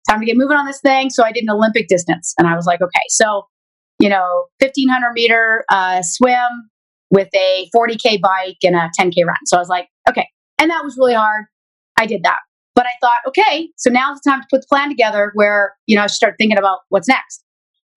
[0.09, 1.11] time to get moving on this thing.
[1.11, 2.33] So I did an Olympic distance.
[2.39, 3.43] And I was like, okay, so,
[3.99, 6.69] you know, 1500 meter uh, swim
[7.11, 9.37] with a 40K bike and a 10K run.
[9.45, 10.27] So I was like, okay.
[10.57, 11.45] And that was really hard.
[11.99, 12.39] I did that.
[12.73, 15.95] But I thought, okay, so now's the time to put the plan together where, you
[15.95, 17.43] know, I start thinking about what's next.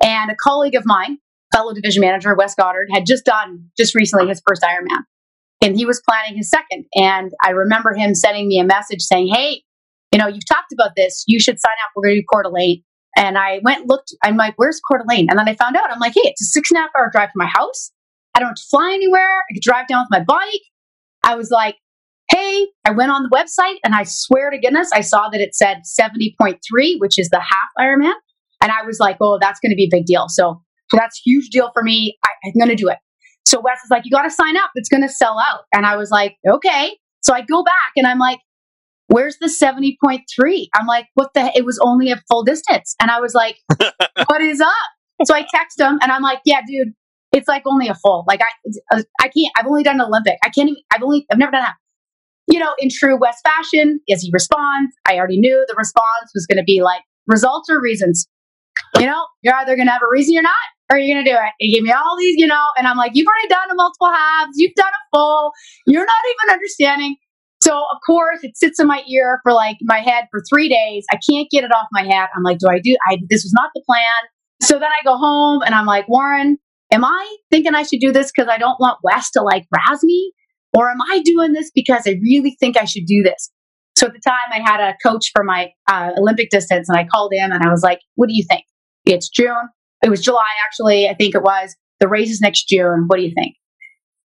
[0.02, 1.18] And a colleague of mine,
[1.54, 5.04] fellow division manager, Wes Goddard, had just done just recently his first Ironman
[5.64, 6.84] and he was planning his second.
[6.94, 9.62] And I remember him sending me a message saying, Hey,
[10.12, 11.24] you know, you've talked about this.
[11.26, 11.92] You should sign up.
[11.96, 12.82] We're going to do Coeur d'Alene.
[13.16, 14.14] And I went and looked.
[14.22, 15.28] I'm like, where's Coeur d'Alene?
[15.30, 15.90] And then I found out.
[15.90, 17.90] I'm like, hey, it's a six and a half hour drive from my house.
[18.34, 19.38] I don't have to fly anywhere.
[19.38, 20.60] I could drive down with my bike.
[21.22, 21.76] I was like,
[22.30, 25.54] hey, I went on the website and I swear to goodness, I saw that it
[25.54, 26.58] said 70.3,
[26.98, 28.14] which is the half Ironman.
[28.60, 30.26] And I was like, oh, that's going to be a big deal.
[30.28, 32.16] So, so that's a huge deal for me.
[32.24, 32.98] I, I'm going to do it.
[33.46, 34.70] So Wes is like, you got to sign up.
[34.74, 35.64] It's going to sell out.
[35.72, 36.96] And I was like, okay.
[37.22, 38.38] So I go back and I'm like,
[39.08, 40.68] where's the 70.3?
[40.74, 42.94] I'm like, what the, it was only a full distance.
[43.00, 44.68] And I was like, what is up?
[45.24, 46.94] So I text him and I'm like, yeah, dude,
[47.32, 48.24] it's like only a full.
[48.26, 50.38] Like I, uh, I can't, I've only done an Olympic.
[50.44, 51.74] I can't even, I've only, I've never done that.
[52.46, 56.46] You know, in true Wes fashion, as he responds, I already knew the response was
[56.46, 58.28] going to be like results or reasons.
[58.98, 60.52] You know, you're either going to have a reason you're not,
[60.90, 61.52] or you're going to do it?
[61.58, 64.12] He gave me all these, you know, and I'm like, you've already done a multiple
[64.12, 64.52] halves.
[64.56, 65.52] You've done a full.
[65.86, 67.16] You're not even understanding.
[67.62, 71.06] So of course it sits in my ear for like my head for three days.
[71.10, 72.28] I can't get it off my head.
[72.36, 74.04] I'm like, do I do, I, this was not the plan.
[74.62, 76.58] So then I go home and I'm like, Warren,
[76.92, 80.00] am I thinking I should do this because I don't want Wes to like razz
[80.02, 80.32] me?
[80.76, 83.50] Or am I doing this because I really think I should do this?
[83.96, 87.04] So at the time I had a coach for my uh, Olympic distance and I
[87.04, 88.64] called him and I was like, what do you think?
[89.06, 89.68] It's June
[90.04, 91.74] it was July actually, I think it was.
[91.98, 93.04] The race is next June.
[93.06, 93.56] What do you think?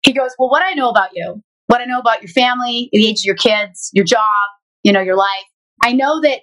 [0.03, 3.07] He goes, Well, what I know about you, what I know about your family, the
[3.07, 4.25] age of your kids, your job,
[4.83, 5.45] you know, your life.
[5.85, 6.41] I know that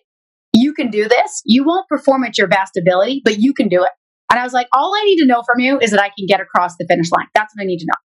[0.54, 1.42] you can do this.
[1.44, 3.92] You won't perform at your best ability, but you can do it.
[4.32, 6.26] And I was like, all I need to know from you is that I can
[6.28, 7.28] get across the finish line.
[7.34, 8.00] That's what I need to know.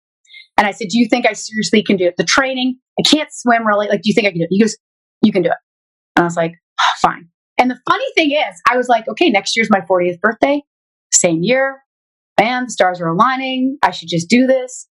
[0.58, 2.15] And I said, Do you think I seriously can do it?
[2.18, 3.88] The training, I can't swim really.
[3.88, 4.50] Like, do you think I can do it?
[4.50, 4.76] He goes,
[5.22, 5.58] You can do it.
[6.15, 7.30] And I was like, oh, Fine.
[7.60, 10.63] And the funny thing is, I was like, Okay, next year's my 40th birthday
[11.12, 11.82] same year.
[12.39, 13.78] Man, the stars are aligning.
[13.84, 14.88] I should just do this.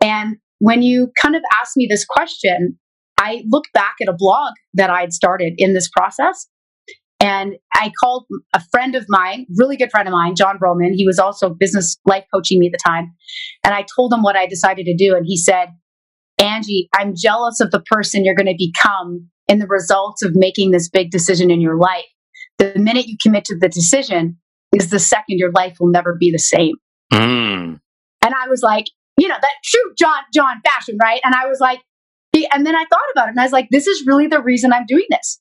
[0.00, 2.78] And when you kind of asked me this question,
[3.18, 6.48] I looked back at a blog that I'd started in this process.
[7.18, 10.92] And I called a friend of mine, really good friend of mine, John Broman.
[10.94, 13.14] He was also business life coaching me at the time.
[13.64, 15.16] And I told him what I decided to do.
[15.16, 15.70] And he said,
[16.38, 20.70] Angie, I'm jealous of the person you're going to become in the results of making
[20.70, 22.04] this big decision in your life.
[22.58, 24.38] The minute you commit to the decision,
[24.76, 26.74] is the second your life will never be the same.
[27.12, 27.80] Mm.
[28.22, 31.20] And I was like, you know, that true John John fashion, right?
[31.24, 31.80] And I was like,
[32.52, 34.72] and then I thought about it and I was like, this is really the reason
[34.72, 35.40] I'm doing this.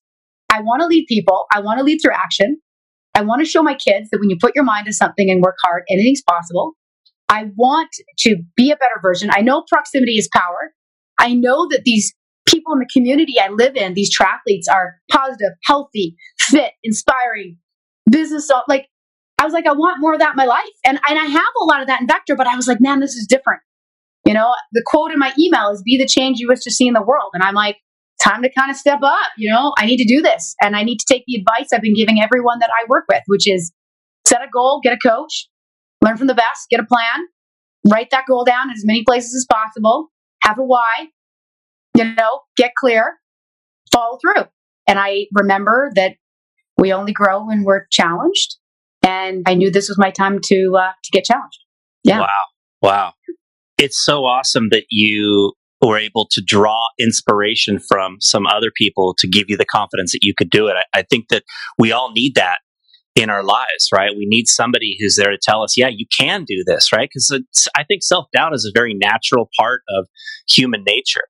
[0.49, 1.45] I want to lead people.
[1.53, 2.57] I want to lead through action.
[3.13, 5.41] I want to show my kids that when you put your mind to something and
[5.43, 6.73] work hard, anything's possible.
[7.27, 7.89] I want
[8.19, 9.29] to be a better version.
[9.31, 10.73] I know proximity is power.
[11.17, 12.13] I know that these
[12.55, 17.57] people in the community I live in, these triathletes are positive, healthy, fit, inspiring,
[18.09, 18.49] business.
[18.67, 18.87] Like
[19.37, 20.63] I was like, I want more of that in my life.
[20.85, 22.99] And, and I have a lot of that in Vector, but I was like, man,
[22.99, 23.61] this is different.
[24.25, 26.87] You know, the quote in my email is be the change you wish to see
[26.87, 27.31] in the world.
[27.33, 27.77] And I'm like,
[28.23, 29.29] time to kind of step up.
[29.37, 30.55] You know, I need to do this.
[30.61, 33.21] And I need to take the advice I've been giving everyone that I work with,
[33.27, 33.71] which is
[34.25, 35.47] set a goal, get a coach,
[36.03, 37.27] learn from the best, get a plan,
[37.87, 40.07] write that goal down in as many places as possible,
[40.41, 41.07] have a why,
[41.95, 43.15] you know, get clear,
[43.91, 44.45] follow through.
[44.87, 46.15] And I remember that
[46.77, 48.57] we only grow when we're challenged.
[49.01, 51.59] And I knew this was my time to uh, to get challenged.
[52.03, 52.19] Yeah.
[52.21, 52.27] Wow.
[52.81, 53.13] Wow.
[53.77, 59.27] It's so awesome that you were able to draw inspiration from some other people to
[59.27, 60.75] give you the confidence that you could do it.
[60.77, 61.43] I, I think that
[61.77, 62.59] we all need that
[63.15, 64.11] in our lives, right?
[64.15, 67.09] We need somebody who's there to tell us, yeah, you can do this, right?
[67.11, 67.31] Because
[67.75, 70.07] I think self doubt is a very natural part of
[70.49, 71.23] human nature,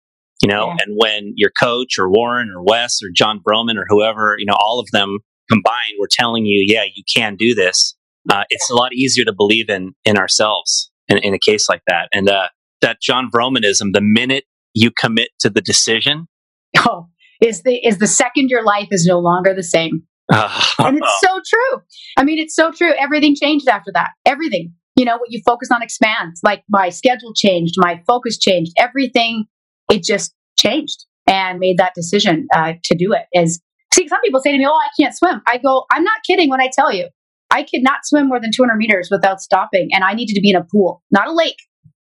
[0.45, 0.67] you know.
[0.67, 0.77] Yeah.
[0.85, 4.55] And when your coach or Warren or Wes or John Vroman or whoever, you know,
[4.59, 5.17] all of them
[5.49, 7.95] combined were telling you, yeah, you can do this,
[8.29, 11.81] uh, it's a lot easier to believe in in ourselves in, in a case like
[11.87, 12.09] that.
[12.13, 12.49] And uh,
[12.81, 14.43] that John Vromanism, the minute
[14.75, 16.27] you commit to the decision,
[16.77, 17.07] oh,
[17.41, 20.03] is the is the second your life is no longer the same.
[20.29, 21.81] and it's so true.
[22.17, 22.93] I mean, it's so true.
[22.99, 24.11] Everything changed after that.
[24.27, 24.73] Everything.
[24.95, 26.39] You know, what you focus on expands.
[26.43, 29.45] Like my schedule changed, my focus changed, everything,
[29.91, 33.23] it just changed and made that decision uh, to do it.
[33.33, 33.61] Is
[33.93, 35.41] see, some people say to me, Oh, I can't swim.
[35.47, 37.07] I go, I'm not kidding when I tell you.
[37.51, 40.49] I could not swim more than 200 meters without stopping, and I needed to be
[40.49, 41.57] in a pool, not a lake.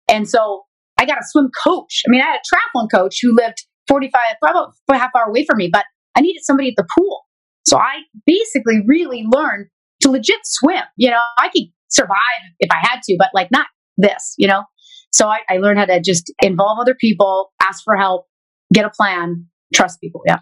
[0.09, 0.63] And so
[0.97, 2.01] I got a swim coach.
[2.07, 5.45] I mean, I had a triathlon coach who lived 45, about a half hour away
[5.45, 5.85] from me, but
[6.17, 7.21] I needed somebody at the pool.
[7.67, 9.67] So I basically really learned
[10.01, 10.83] to legit swim.
[10.97, 14.63] You know, I could survive if I had to, but like not this, you know?
[15.11, 18.25] So I, I learned how to just involve other people, ask for help,
[18.73, 20.21] get a plan, trust people.
[20.25, 20.39] Yeah.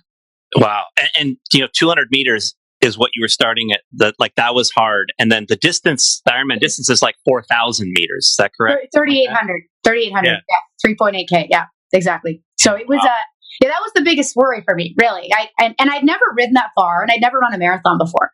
[0.55, 0.85] Wow.
[1.01, 3.81] And, and you know, 200 meters is what you were starting at.
[3.93, 5.11] The, like that was hard.
[5.17, 8.27] And then the distance, the Ironman distance is like 4,000 meters.
[8.27, 8.87] Is that correct?
[8.93, 9.63] 3,800.
[9.83, 10.27] 3,800.
[10.27, 10.37] Yeah.
[10.49, 10.95] yeah.
[10.95, 11.47] 3.8K.
[11.49, 12.41] Yeah, exactly.
[12.59, 13.09] So it was wow.
[13.09, 13.17] a,
[13.61, 15.29] yeah, that was the biggest worry for me, really.
[15.33, 18.31] I and, and I'd never ridden that far, and I'd never run a marathon before.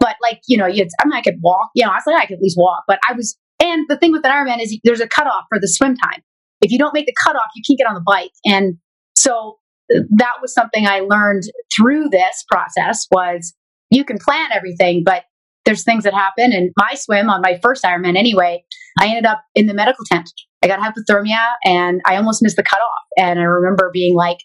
[0.00, 1.70] But like you know, you I mean, I could walk.
[1.74, 2.84] You know, I was like I could at least walk.
[2.88, 5.68] But I was, and the thing with an Ironman is there's a cutoff for the
[5.68, 6.22] swim time.
[6.60, 8.32] If you don't make the cutoff, you can't get on the bike.
[8.44, 8.76] And
[9.16, 9.58] so
[9.94, 11.44] uh, that was something I learned
[11.76, 13.54] through this process was
[13.90, 15.24] you can plan everything, but
[15.64, 16.52] there's things that happen.
[16.52, 18.64] And my swim on my first Ironman, anyway,
[18.98, 20.30] I ended up in the medical tent.
[20.62, 23.02] I got hypothermia and I almost missed the cutoff.
[23.18, 24.38] And I remember being like,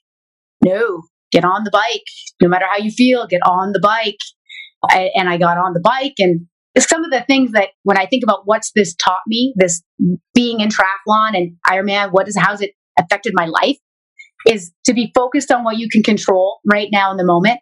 [0.64, 2.04] no, get on the bike.
[2.42, 4.18] No matter how you feel, get on the bike.
[4.90, 6.48] I, and I got on the bike and
[6.80, 9.82] some of the things that when I think about what's this taught me, this
[10.34, 13.78] being in triathlon and Ironman, what is, how's it affected my life
[14.48, 17.60] is to be focused on what you can control right now in the moment.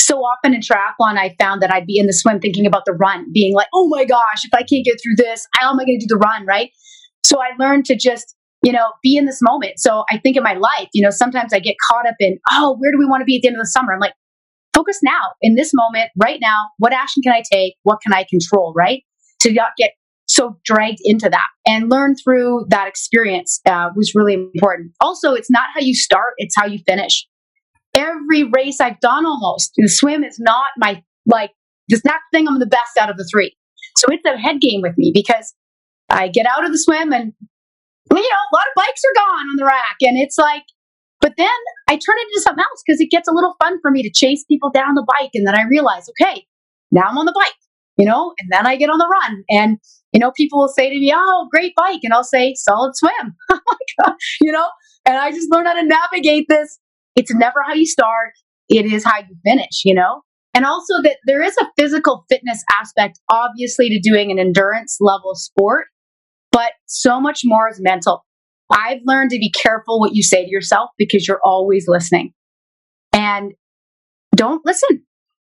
[0.00, 2.92] So often in triathlon, I found that I'd be in the swim thinking about the
[2.92, 5.84] run, being like, oh my gosh, if I can't get through this, how am I
[5.84, 6.44] going to do the run?
[6.46, 6.70] Right.
[7.24, 9.74] So I learned to just you know, be in this moment.
[9.78, 12.76] So I think in my life, you know, sometimes I get caught up in, oh,
[12.78, 13.92] where do we want to be at the end of the summer?
[13.92, 14.14] I'm like,
[14.74, 16.68] focus now in this moment, right now.
[16.78, 17.74] What action can I take?
[17.82, 18.72] What can I control?
[18.76, 19.02] Right.
[19.40, 19.92] To not get
[20.26, 24.92] so dragged into that and learn through that experience uh, was really important.
[25.00, 27.26] Also, it's not how you start, it's how you finish.
[27.94, 31.50] Every race I've done almost, the swim is not my, like,
[31.88, 33.54] it's not thing I'm the best out of the three.
[33.98, 35.52] So it's a head game with me because
[36.08, 37.32] I get out of the swim and
[38.10, 39.96] you know, a lot of bikes are gone on the rack.
[40.02, 40.64] And it's like,
[41.22, 41.48] but then
[41.88, 44.10] I turn it into something else because it gets a little fun for me to
[44.14, 45.30] chase people down the bike.
[45.34, 46.44] And then I realize, okay,
[46.90, 47.54] now I'm on the bike,
[47.96, 49.44] you know, and then I get on the run.
[49.48, 49.78] And,
[50.12, 52.00] you know, people will say to me, oh, great bike.
[52.02, 53.36] And I'll say, solid swim.
[54.40, 54.66] You know,
[55.04, 56.78] and I just learn how to navigate this.
[57.14, 58.32] It's never how you start,
[58.68, 60.22] it is how you finish, you know?
[60.54, 65.34] And also that there is a physical fitness aspect, obviously, to doing an endurance level
[65.34, 65.86] sport
[66.52, 68.24] but so much more is mental.
[68.72, 72.32] I've learned to be careful what you say to yourself because you're always listening.
[73.12, 73.52] And
[74.34, 75.04] don't listen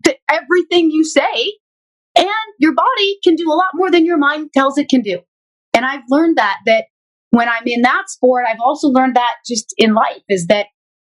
[0.04, 1.54] to everything you say.
[2.18, 2.28] And
[2.60, 5.20] your body can do a lot more than your mind tells it can do.
[5.74, 6.86] And I've learned that, that
[7.32, 10.68] when I'm in that sport, I've also learned that just in life is that,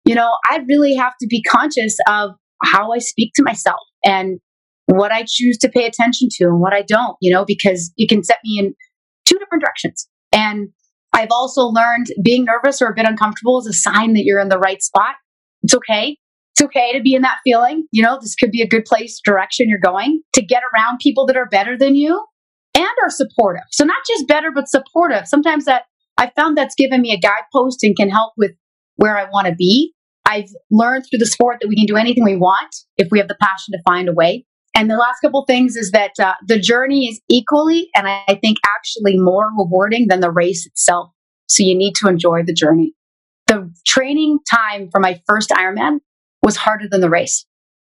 [0.04, 2.30] you know, I really have to be conscious of
[2.62, 4.38] how I speak to myself and
[4.86, 8.08] what I choose to pay attention to and what I don't, you know, because it
[8.08, 8.74] can set me in
[9.24, 10.08] two different directions.
[10.32, 10.68] And
[11.12, 14.48] I've also learned being nervous or a bit uncomfortable is a sign that you're in
[14.48, 15.14] the right spot.
[15.62, 16.16] It's okay.
[16.54, 17.86] It's okay to be in that feeling.
[17.92, 21.26] You know, this could be a good place, direction you're going to get around people
[21.26, 22.24] that are better than you
[22.74, 23.64] and are supportive.
[23.70, 25.26] So not just better, but supportive.
[25.26, 25.84] Sometimes that
[26.18, 28.52] I found that's given me a guidepost and can help with
[28.96, 29.94] where I want to be.
[30.26, 33.28] I've learned through the sport that we can do anything we want if we have
[33.28, 34.44] the passion to find a way.
[34.74, 38.56] And the last couple things is that uh, the journey is equally, and I, think
[38.76, 41.10] actually more rewarding than the race itself.
[41.46, 42.94] So you need to enjoy the journey.
[43.46, 45.98] The training time for my first Ironman
[46.42, 47.44] was harder than the race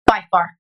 [0.07, 0.51] by far.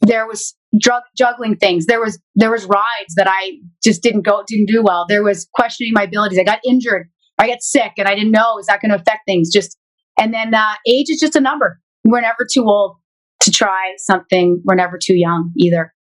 [0.00, 1.86] There was drug, juggling things.
[1.86, 5.04] There was there was rides that I just didn't go didn't do well.
[5.08, 6.38] There was questioning my abilities.
[6.38, 7.08] I got injured.
[7.38, 9.52] I got sick, and I didn't know is that going to affect things.
[9.52, 9.76] Just
[10.18, 11.78] and then uh, age is just a number.
[12.04, 12.96] We're never too old
[13.40, 14.62] to try something.
[14.64, 15.92] We're never too young either.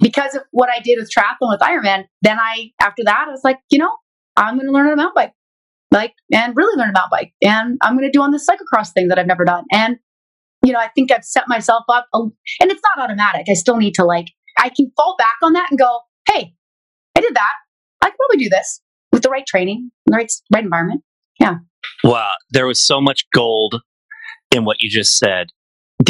[0.00, 3.42] Because of what I did with triathlon with Ironman, then I after that I was
[3.44, 3.90] like, you know,
[4.36, 5.32] I'm going to learn a mountain bike,
[5.90, 8.92] like and really learn a mountain bike, and I'm going to do on this cyclocross
[8.94, 9.98] thing that I've never done, and
[10.64, 13.46] you know, I think I've set myself up, and it's not automatic.
[13.50, 14.26] I still need to like,
[14.58, 16.54] I can fall back on that and go, hey,
[17.16, 17.52] I did that.
[18.02, 18.80] I can probably do this
[19.12, 21.02] with the right training, the right, right environment.
[21.38, 21.56] Yeah.
[22.04, 22.30] Wow.
[22.50, 23.80] There was so much gold
[24.54, 25.48] in what you just said.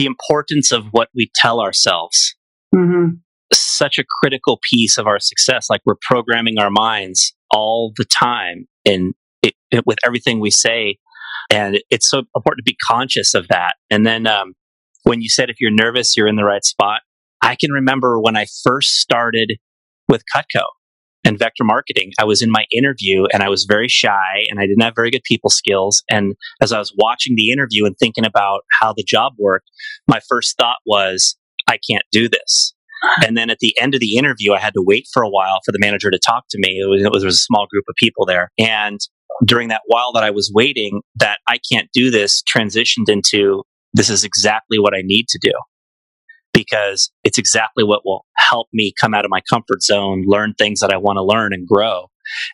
[0.00, 2.34] The importance of what we tell ourselves.
[2.74, 3.16] Mm-hmm.
[3.52, 5.66] Such a critical piece of our success.
[5.68, 9.14] Like we're programming our minds all the time and
[9.84, 10.96] with everything we say
[11.50, 13.74] and it's so important to be conscious of that.
[13.90, 14.54] And then um,
[15.02, 17.00] when you said if you're nervous, you're in the right spot.
[17.42, 19.54] I can remember when I first started
[20.08, 20.64] with Cutco
[21.24, 24.66] and vector marketing, I was in my interview and I was very shy and I
[24.66, 26.02] didn't have very good people skills.
[26.10, 29.70] And as I was watching the interview and thinking about how the job worked,
[30.08, 31.36] my first thought was,
[31.68, 32.74] I can't do this.
[33.24, 35.60] And then at the end of the interview, I had to wait for a while
[35.64, 36.80] for the manager to talk to me.
[36.82, 38.50] It was, it was a small group of people there.
[38.58, 39.00] And
[39.44, 43.62] during that while that I was waiting, that I can't do this transitioned into
[43.94, 45.52] this is exactly what I need to do
[46.52, 50.80] because it's exactly what will help me come out of my comfort zone, learn things
[50.80, 52.06] that I want to learn and grow.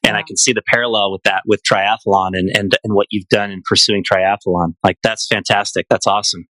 [0.02, 0.16] And.
[0.16, 3.50] I can see the parallel with that with triathlon and, and, and what you've done
[3.50, 4.74] in pursuing triathlon.
[4.82, 5.86] Like, that's fantastic.
[5.90, 6.46] That's awesome.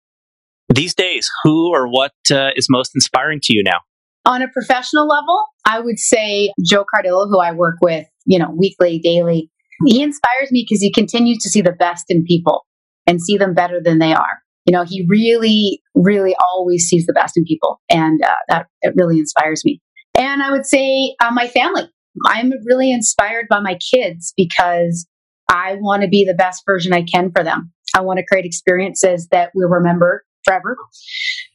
[0.72, 3.80] These days, who or what uh, is most inspiring to you now?
[4.24, 8.50] On a professional level, I would say Joe Cardillo, who I work with, you know,
[8.56, 9.50] weekly, daily.
[9.86, 12.66] He inspires me because he continues to see the best in people
[13.06, 14.39] and see them better than they are.
[14.66, 18.94] You know, he really, really always sees the best in people, and uh, that it
[18.96, 19.80] really inspires me.
[20.18, 21.88] And I would say uh, my family.
[22.26, 25.06] I'm really inspired by my kids because
[25.48, 27.72] I want to be the best version I can for them.
[27.94, 30.76] I want to create experiences that we'll remember forever.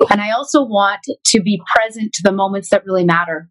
[0.09, 3.49] And I also want to be present to the moments that really matter.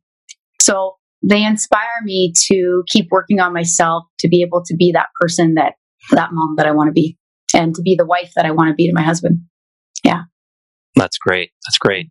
[0.61, 5.09] So they inspire me to keep working on myself to be able to be that
[5.20, 5.74] person that
[6.11, 7.16] that mom that I want to be
[7.53, 9.40] and to be the wife that I want to be to my husband.
[10.05, 10.22] Yeah.
[10.97, 11.51] That's great.
[11.66, 12.11] That's great.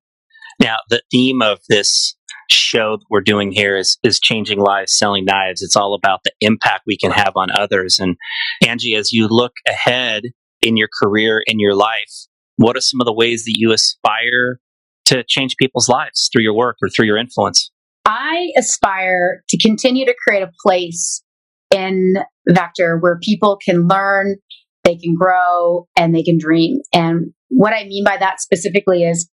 [0.59, 2.15] Now, the theme of this
[2.49, 5.61] show that we're doing here is is changing lives selling knives.
[5.61, 7.99] It's all about the impact we can have on others.
[7.99, 8.17] And
[8.65, 10.23] Angie, as you look ahead
[10.61, 12.27] in your career in your life,
[12.57, 14.59] what are some of the ways that you aspire
[15.05, 17.71] to change people's lives through your work or through your influence?
[18.05, 21.23] I aspire to continue to create a place
[21.71, 22.15] in
[22.47, 24.35] Vector where people can learn,
[24.83, 26.79] they can grow, and they can dream.
[26.93, 29.29] And what I mean by that specifically is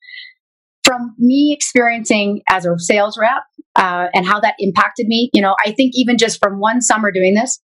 [0.85, 3.43] from me experiencing as a sales rep
[3.75, 5.31] uh, and how that impacted me.
[5.33, 7.61] You know, I think even just from one summer doing this,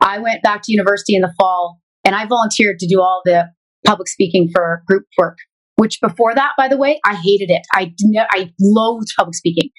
[0.00, 3.50] I went back to university in the fall and I volunteered to do all the
[3.86, 5.36] public speaking for group work
[5.76, 7.62] which before that, by the way, I hated it.
[7.74, 7.92] I
[8.30, 9.70] I loathed public speaking,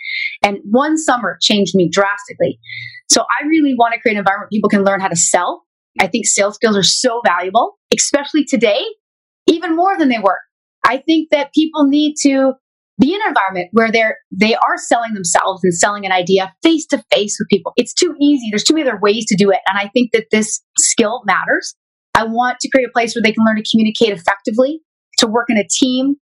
[0.42, 2.60] and one summer changed me drastically.
[3.10, 5.63] So I really want to create an environment where people can learn how to sell.
[6.00, 8.84] I think sales skills are so valuable, especially today,
[9.48, 10.40] even more than they were.
[10.86, 12.54] I think that people need to
[13.00, 16.86] be in an environment where they're they are selling themselves and selling an idea face
[16.88, 17.74] to face with people.
[17.76, 18.48] It's too easy.
[18.52, 21.76] There's too many other ways to do it, and I think that this skill matters.
[22.16, 24.82] I want to create a place where they can learn to communicate effectively
[25.18, 26.16] to work in a team,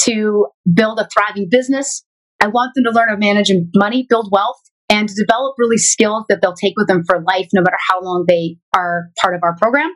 [0.00, 2.04] to build a thriving business.
[2.40, 6.40] I want them to learn to manage money, build wealth, and develop really skills that
[6.40, 9.56] they'll take with them for life, no matter how long they are part of our
[9.56, 9.90] program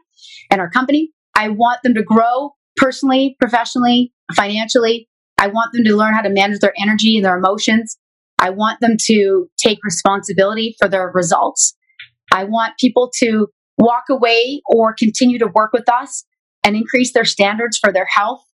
[0.50, 1.10] and our company.
[1.36, 5.08] I want them to grow personally, professionally, financially.
[5.38, 7.96] I want them to learn how to manage their energy and their emotions.
[8.38, 11.76] I want them to take responsibility for their results.
[12.32, 16.24] I want people to walk away or continue to work with us
[16.64, 18.44] and increase their standards for their health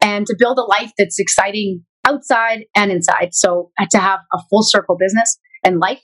[0.00, 3.30] and to build a life that's exciting outside and inside.
[3.32, 6.02] So to have a full circle business and life.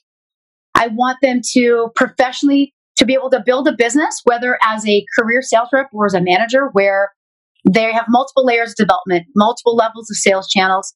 [0.74, 5.04] I want them to professionally to be able to build a business, whether as a
[5.18, 7.12] career sales rep or as a manager, where
[7.68, 10.94] they have multiple layers of development, multiple levels of sales channels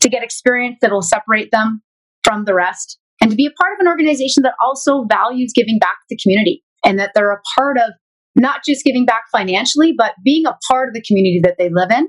[0.00, 1.82] to get experience that will separate them
[2.24, 5.78] from the rest and to be a part of an organization that also values giving
[5.78, 7.92] back to the community and that they're a part of
[8.34, 11.90] not just giving back financially, but being a part of the community that they live
[11.90, 12.08] in.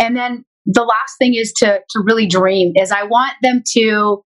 [0.00, 2.72] And then the last thing is to to really dream.
[2.76, 4.22] Is I want them to,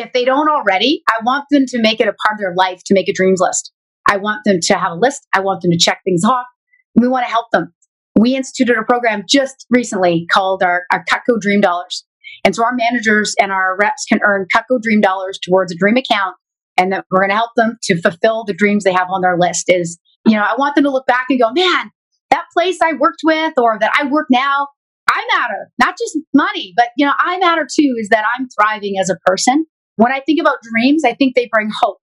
[0.00, 2.82] if they don't already, I want them to make it a part of their life
[2.86, 3.72] to make a dreams list.
[4.08, 5.26] I want them to have a list.
[5.34, 6.46] I want them to check things off.
[6.94, 7.72] We want to help them.
[8.18, 12.04] We instituted a program just recently called our, our Cutco Dream Dollars.
[12.44, 15.96] And so our managers and our reps can earn Cutco Dream Dollars towards a dream
[15.96, 16.36] account
[16.76, 19.36] and that we're going to help them to fulfill the dreams they have on their
[19.38, 21.90] list is, you know, I want them to look back and go, man,
[22.30, 24.68] that place I worked with or that I work now,
[25.10, 28.94] I matter, not just money, but, you know, I matter too, is that I'm thriving
[29.00, 29.66] as a person.
[30.00, 31.98] When I think about dreams, I think they bring hope.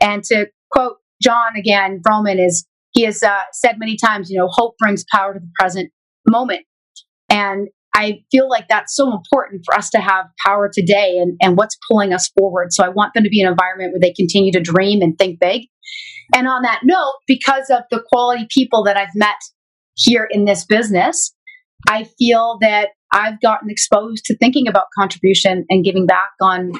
[0.00, 4.46] And to quote John again, Roman is, he has uh, said many times, you know,
[4.48, 5.90] hope brings power to the present
[6.28, 6.60] moment.
[7.28, 11.56] And I feel like that's so important for us to have power today and, and
[11.56, 12.72] what's pulling us forward.
[12.72, 15.40] So I want them to be an environment where they continue to dream and think
[15.40, 15.62] big.
[16.32, 19.34] And on that note, because of the quality people that I've met
[19.96, 21.34] here in this business,
[21.88, 26.74] I feel that I've gotten exposed to thinking about contribution and giving back on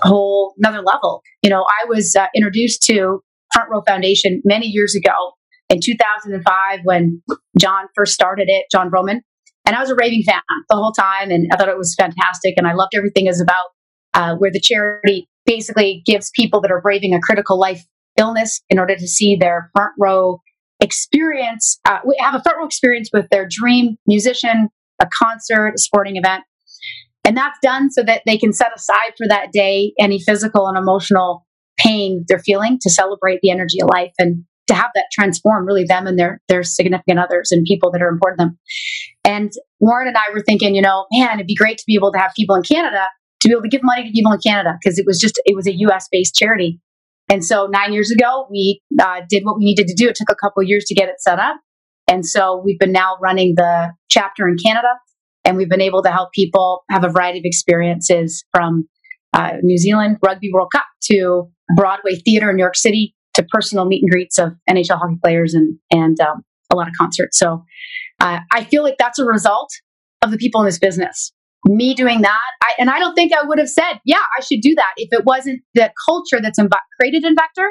[0.00, 1.22] whole another level.
[1.42, 3.22] You know, I was uh, introduced to
[3.52, 5.12] Front Row Foundation many years ago
[5.70, 7.22] in 2005 when
[7.58, 9.20] John first started it, John Vroman.
[9.66, 12.54] And I was a raving fan the whole time, and I thought it was fantastic.
[12.58, 13.66] And I loved everything is about,
[14.12, 17.82] uh, where the charity basically gives people that are braving a critical life
[18.18, 20.40] illness in order to see their front row
[20.80, 24.68] experience, uh, have a front row experience with their dream musician,
[25.00, 26.44] a concert, a sporting event.
[27.24, 30.76] And that's done so that they can set aside for that day any physical and
[30.76, 31.46] emotional
[31.78, 34.12] pain they're feeling to celebrate the energy of life.
[34.18, 38.00] And to have that transform really them and their their significant others and people that
[38.00, 38.58] are important to them.
[39.22, 42.12] And Warren and I were thinking, you know, man, it'd be great to be able
[42.12, 43.06] to have people in Canada
[43.44, 45.54] to be able to give money to people in Canada because it was just it
[45.54, 46.08] was a U.S.
[46.10, 46.80] based charity.
[47.30, 50.08] And so nine years ago, we uh, did what we needed to do.
[50.08, 51.56] It took a couple years to get it set up,
[52.08, 54.88] and so we've been now running the chapter in Canada,
[55.44, 58.88] and we've been able to help people have a variety of experiences from
[59.32, 63.84] uh, New Zealand Rugby World Cup to Broadway theater in New York City to personal
[63.84, 66.42] meet and greets of NHL hockey players and and um,
[66.72, 67.38] a lot of concerts.
[67.38, 67.64] So
[68.20, 69.70] uh, I feel like that's a result
[70.22, 71.32] of the people in this business.
[71.66, 74.60] Me doing that, I, and I don't think I would have said, "Yeah, I should
[74.60, 76.68] do that," if it wasn't the culture that's in,
[77.00, 77.70] created in Vector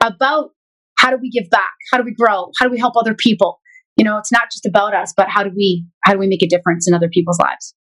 [0.00, 0.50] about
[0.98, 3.60] how do we give back, how do we grow, how do we help other people.
[3.96, 6.42] You know, it's not just about us, but how do we how do we make
[6.42, 7.74] a difference in other people's lives?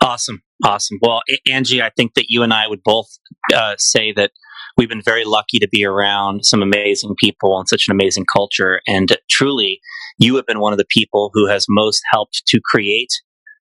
[0.00, 0.98] Awesome, awesome.
[1.00, 3.06] Well, Angie, I think that you and I would both
[3.54, 4.32] uh, say that
[4.76, 8.80] we've been very lucky to be around some amazing people and such an amazing culture.
[8.86, 9.80] And truly,
[10.18, 13.10] you have been one of the people who has most helped to create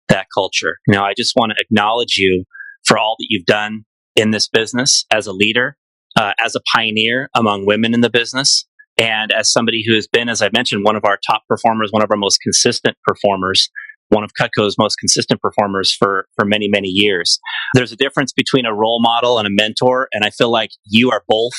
[0.10, 0.78] that culture.
[0.88, 2.43] You know, I just want to acknowledge you
[2.84, 3.86] for all that you've done
[4.16, 5.78] in this business as a leader,
[6.18, 8.66] uh, as a pioneer among women in the business,
[8.97, 12.03] and as somebody who has been, as I mentioned, one of our top performers, one
[12.03, 13.69] of our most consistent performers
[14.13, 17.39] one of Cutco's most consistent performers for for many many years.
[17.73, 21.11] There's a difference between a role model and a mentor, and I feel like you
[21.11, 21.53] are both.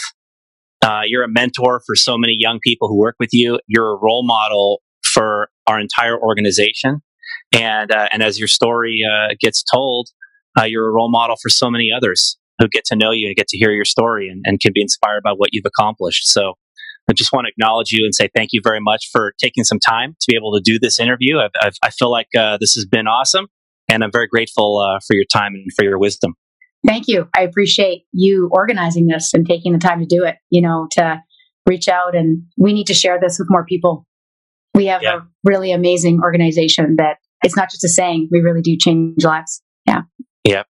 [0.83, 3.59] Uh, you're a mentor for so many young people who work with you.
[3.67, 7.01] You're a role model for our entire organization,
[7.53, 10.09] and uh, and as your story uh, gets told,
[10.59, 13.37] uh, you're a role model for so many others who get to know you and
[13.37, 16.29] get to hear your story and, and can be inspired by what you've accomplished.
[16.29, 16.55] So
[17.09, 19.79] I just want to acknowledge you and say thank you very much for taking some
[19.79, 21.39] time to be able to do this interview.
[21.39, 23.47] I've, I've, i feel like uh, this has been awesome,
[23.89, 26.35] and I'm very grateful uh, for your time and for your wisdom.
[26.87, 27.29] Thank you.
[27.37, 30.37] I appreciate you organizing this and taking the time to do it.
[30.51, 31.23] You know, to
[31.67, 34.07] reach out and we need to share this with more people.
[34.75, 35.17] We have yeah.
[35.17, 38.29] a really amazing organization that it's not just a saying.
[38.31, 39.63] We really do change lives.
[39.87, 40.03] Yeah.
[40.45, 40.65] Yeah.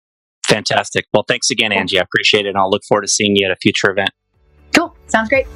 [0.49, 1.05] Fantastic.
[1.13, 1.99] Well, thanks again, Angie.
[1.99, 2.51] I appreciate it.
[2.51, 4.11] And I'll look forward to seeing you at a future event.
[4.75, 4.97] Cool.
[5.07, 5.47] Sounds great.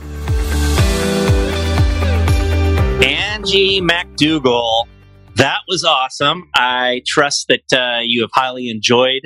[3.45, 4.89] Angie MacDougall.
[5.37, 6.49] That was awesome.
[6.55, 9.21] I trust that uh, you have highly enjoyed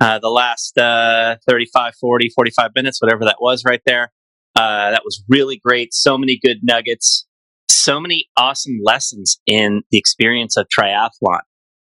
[0.00, 4.12] uh, the last uh, 35, 40, 45 minutes, whatever that was right there.
[4.54, 5.92] Uh, that was really great.
[5.92, 7.26] So many good nuggets,
[7.68, 11.40] so many awesome lessons in the experience of triathlon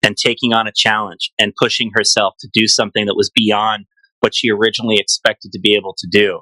[0.02, 3.84] and taking on a challenge and pushing herself to do something that was beyond
[4.22, 6.40] what she originally expected to be able to do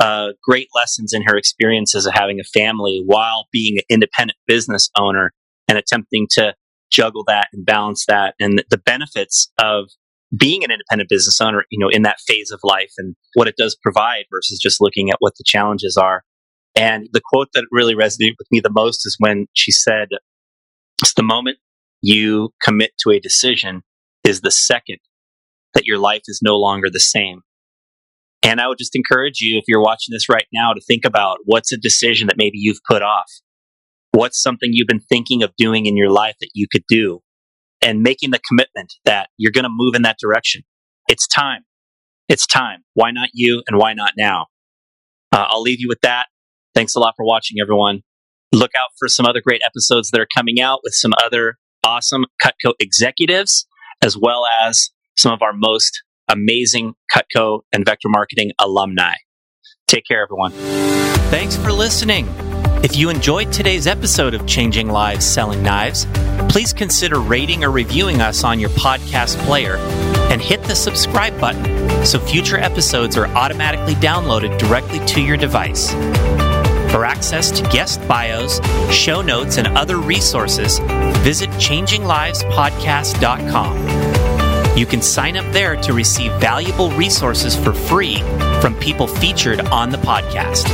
[0.00, 4.90] uh, great lessons in her experiences of having a family while being an independent business
[4.96, 5.32] owner
[5.66, 6.54] and attempting to
[6.90, 9.86] juggle that and balance that and the benefits of
[10.36, 13.56] being an independent business owner, you know, in that phase of life and what it
[13.56, 16.22] does provide versus just looking at what the challenges are.
[16.76, 20.08] And the quote that really resonated with me the most is when she said,
[21.02, 21.58] it's the moment
[22.02, 23.82] you commit to a decision
[24.22, 24.98] is the second
[25.74, 27.40] that your life is no longer the same.
[28.42, 31.38] And I would just encourage you, if you're watching this right now, to think about
[31.44, 33.30] what's a decision that maybe you've put off.
[34.12, 37.20] What's something you've been thinking of doing in your life that you could do?
[37.82, 40.62] and making the commitment that you're going to move in that direction.
[41.08, 41.64] It's time.
[42.28, 42.84] It's time.
[42.94, 44.46] Why not you and why not now?
[45.32, 46.26] Uh, I'll leave you with that.
[46.74, 48.02] Thanks a lot for watching, everyone.
[48.52, 52.24] Look out for some other great episodes that are coming out with some other awesome
[52.42, 53.66] Cutco executives,
[54.02, 59.14] as well as some of our most amazing Cutco and Vector Marketing alumni.
[59.86, 60.52] Take care, everyone.
[61.30, 62.28] Thanks for listening.
[62.82, 66.06] If you enjoyed today's episode of Changing Lives Selling Knives,
[66.48, 69.78] please consider rating or reviewing us on your podcast player
[70.30, 75.90] and hit the subscribe button so future episodes are automatically downloaded directly to your device.
[76.92, 78.60] For access to guest bios,
[78.94, 80.78] show notes, and other resources,
[81.18, 84.07] visit changinglivespodcast.com.
[84.78, 88.20] You can sign up there to receive valuable resources for free
[88.60, 90.68] from people featured on the podcast.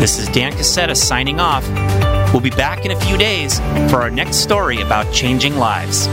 [0.00, 1.64] This is Dan Cassetta signing off.
[2.32, 6.08] We'll be back in a few days for our next story about changing lives.